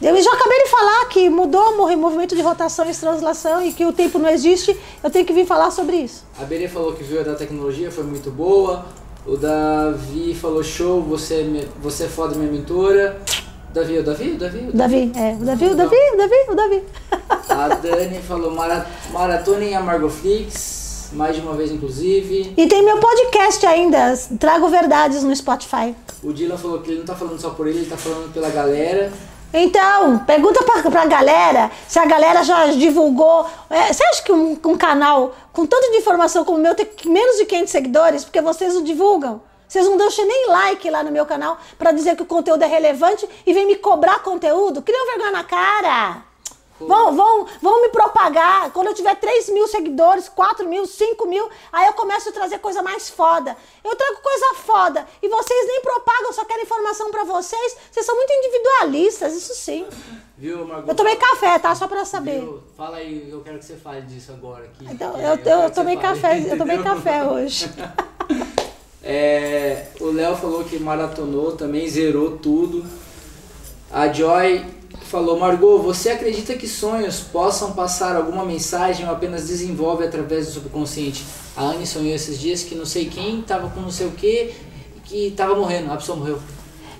[0.00, 3.84] Eu já acabei de falar que mudou o movimento de rotação e translação e que
[3.84, 4.78] o tempo não existe.
[5.02, 6.24] Eu tenho que vir falar sobre isso.
[6.38, 8.84] A Berê falou que viu a da tecnologia, foi muito boa.
[9.26, 13.20] O Davi falou show, você, é você é foda, minha mentora.
[13.72, 14.30] Davi, o Davi?
[14.32, 14.68] O Davi?
[14.72, 15.32] O Davi, é.
[15.32, 16.84] O Davi, o Davi, o Davi, o Davi.
[17.48, 18.54] A Dani falou
[19.12, 22.54] maratona em Amargoflix mais de uma vez inclusive.
[22.56, 25.94] E tem meu podcast ainda, Trago Verdades no Spotify.
[26.22, 28.48] O Dylan falou que ele não tá falando só por ele, ele tá falando pela
[28.50, 29.12] galera.
[29.52, 33.46] Então, pergunta pra, pra galera se a galera já divulgou.
[33.70, 36.88] É, você acha que um, um, canal com tanto de informação como o meu tem
[37.06, 38.24] menos de 500 seguidores?
[38.24, 39.40] Porque vocês não divulgam.
[39.68, 42.66] Vocês não deixam nem like lá no meu canal para dizer que o conteúdo é
[42.66, 44.82] relevante e vem me cobrar conteúdo?
[44.82, 46.22] Criam vergonha na cara.
[46.78, 48.70] Vão, vão, vão me propagar.
[48.70, 52.58] Quando eu tiver 3 mil seguidores, 4 mil, 5 mil, aí eu começo a trazer
[52.58, 53.56] coisa mais foda.
[53.82, 55.06] Eu trago coisa foda.
[55.22, 57.76] E vocês nem propagam, só querem informação para vocês.
[57.90, 59.86] Vocês são muito individualistas, isso sim.
[60.36, 60.90] Viu, Margot?
[60.90, 61.74] Eu tomei café, tá?
[61.74, 62.40] Só pra saber.
[62.40, 62.62] Viu?
[62.76, 64.64] Fala aí, eu quero que você fale disso agora.
[64.64, 67.70] Aqui, então, eu, eu, eu tomei café, fale, eu tomei café hoje.
[69.02, 72.84] é, o Léo falou que maratonou também, zerou tudo.
[73.90, 74.75] A Joy
[75.06, 80.52] falou, Margot, você acredita que sonhos possam passar alguma mensagem ou apenas desenvolve através do
[80.52, 81.24] subconsciente?
[81.56, 84.52] A Anne sonhou esses dias que não sei quem estava com não sei o que,
[85.04, 86.38] que estava morrendo, a pessoa morreu.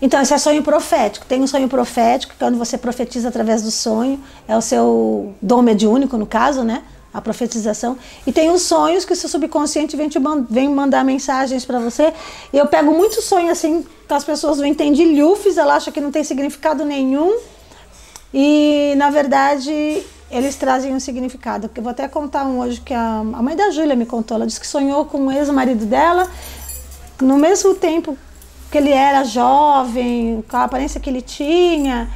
[0.01, 1.27] Então, esse é sonho profético.
[1.27, 5.63] Tem um sonho profético, que quando você profetiza através do sonho, é o seu dom
[5.63, 6.83] mediúnico, no caso, né?
[7.15, 7.97] A profetização.
[8.27, 10.19] E tem os sonhos que o seu subconsciente vem, te
[10.51, 12.13] vem mandar mensagens para você.
[12.53, 16.01] E eu pego muito sonho assim, que as pessoas não entendem lufes, ela acha que
[16.01, 17.39] não tem significado nenhum.
[18.33, 21.71] E, na verdade, eles trazem um significado.
[21.75, 24.37] Eu vou até contar um hoje que a, a mãe da Júlia me contou.
[24.37, 26.29] Ela disse que sonhou com o ex-marido dela,
[27.21, 28.17] no mesmo tempo
[28.71, 32.11] que ele era jovem, com a aparência que ele tinha,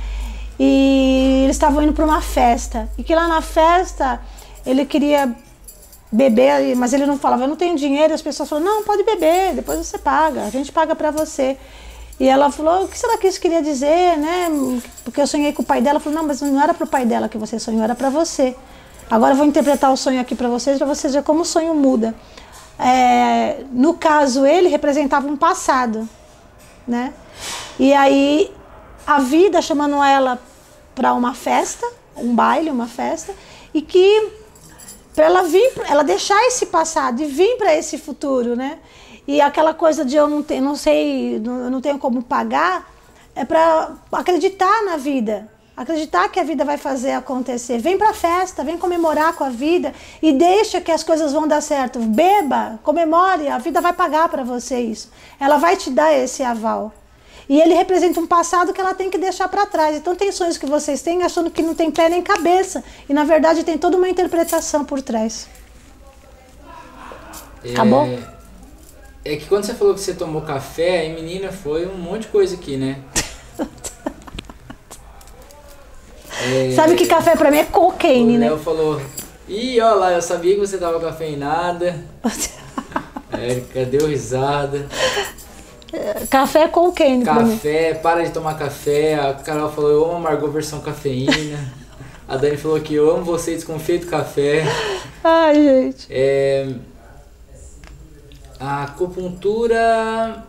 [0.58, 2.88] e eles estavam indo para uma festa.
[2.98, 4.20] E que lá na festa
[4.66, 5.34] ele queria
[6.12, 8.12] beber, mas ele não falava, eu não tenho dinheiro.
[8.12, 11.56] As pessoas falaram, não, pode beber, depois você paga, a gente paga para você.
[12.20, 14.48] E ela falou, o que será que isso queria dizer, né?
[15.02, 15.94] Porque eu sonhei com o pai dela.
[15.94, 18.10] Ela falou, não, mas não era para o pai dela que você sonhou, era para
[18.10, 18.54] você.
[19.10, 21.74] Agora eu vou interpretar o sonho aqui para vocês, para vocês verem como o sonho
[21.74, 22.14] muda.
[22.78, 26.06] É, no caso, ele representava um passado,
[26.86, 27.14] né?
[27.78, 28.52] E aí
[29.06, 30.38] a vida chamando ela
[30.94, 33.34] para uma festa, um baile, uma festa,
[33.72, 34.28] e que
[35.14, 38.78] para ela vir, ela deixar esse passado e vir para esse futuro, né?
[39.30, 42.92] E aquela coisa de eu não, ter, não sei, não, eu não tenho como pagar,
[43.32, 45.48] é para acreditar na vida.
[45.76, 47.78] Acreditar que a vida vai fazer acontecer.
[47.78, 51.60] Vem pra festa, vem comemorar com a vida e deixa que as coisas vão dar
[51.60, 52.00] certo.
[52.00, 55.12] Beba, comemore, a vida vai pagar para você isso.
[55.38, 56.92] Ela vai te dar esse aval.
[57.48, 59.96] E ele representa um passado que ela tem que deixar para trás.
[59.96, 62.82] Então tem sonhos que vocês têm achando que não tem pé nem cabeça.
[63.08, 65.48] E na verdade tem toda uma interpretação por trás.
[67.64, 68.08] Acabou?
[69.24, 72.22] É, é que quando você falou que você tomou café, e menina, foi um monte
[72.22, 72.98] de coisa aqui, né?
[76.42, 78.48] É, Sabe que café pra mim é cocaine, o né?
[78.48, 78.98] Léo falou,
[79.46, 82.02] ih, ó lá, eu sabia que você tava cafeinada.
[83.30, 84.86] Érica deu risada.
[86.30, 87.24] Café é pra mim.
[87.24, 89.14] Café, para de tomar café.
[89.14, 91.58] A Carol falou, eu amo a Margot versão cafeína.
[92.28, 94.64] A Dani falou que eu amo você, desconfia do café.
[95.24, 96.06] Ai, gente.
[96.08, 96.68] É,
[98.60, 100.44] a acupuntura.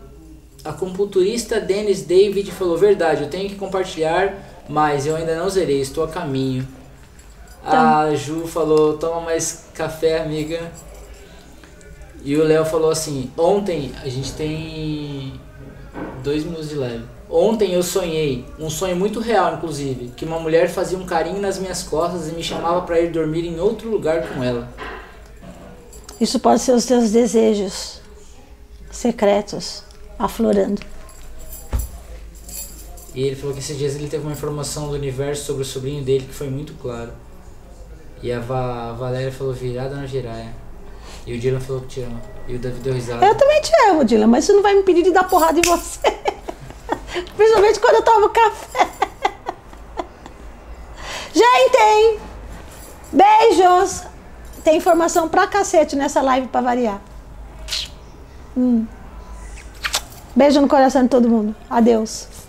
[0.64, 4.36] A acupunturista Dennis David falou: Verdade, eu tenho que compartilhar,
[4.68, 6.68] mas eu ainda não zerei, estou a caminho.
[7.64, 10.70] A Ju falou: Toma mais café, amiga.
[12.22, 15.40] E o Léo falou assim: Ontem a gente tem
[16.22, 17.04] dois minutos de leve.
[17.28, 21.58] Ontem eu sonhei, um sonho muito real, inclusive, que uma mulher fazia um carinho nas
[21.58, 24.68] minhas costas e me chamava para ir dormir em outro lugar com ela.
[26.20, 28.01] Isso pode ser os teus desejos
[28.92, 29.82] secretos
[30.18, 30.80] aflorando.
[33.14, 36.04] E ele falou que esses dias ele teve uma informação do universo sobre o sobrinho
[36.04, 37.12] dele que foi muito claro.
[38.22, 40.54] E a, Va a Valéria falou virada na giraia.
[41.26, 42.20] E o Dylan falou que te ama.
[42.48, 43.26] E o Davi deu risada.
[43.26, 45.62] Eu também te amo, Dylan, mas isso não vai me impedir de dar porrada em
[45.62, 46.00] você.
[47.36, 48.88] Principalmente quando eu tomo café.
[51.34, 52.20] Gente,
[53.12, 54.04] beijos.
[54.64, 57.00] Tem informação pra cacete nessa live pra variar.
[58.56, 58.86] Hum.
[60.34, 61.54] Beijo no coração de todo mundo.
[61.68, 62.41] Adeus.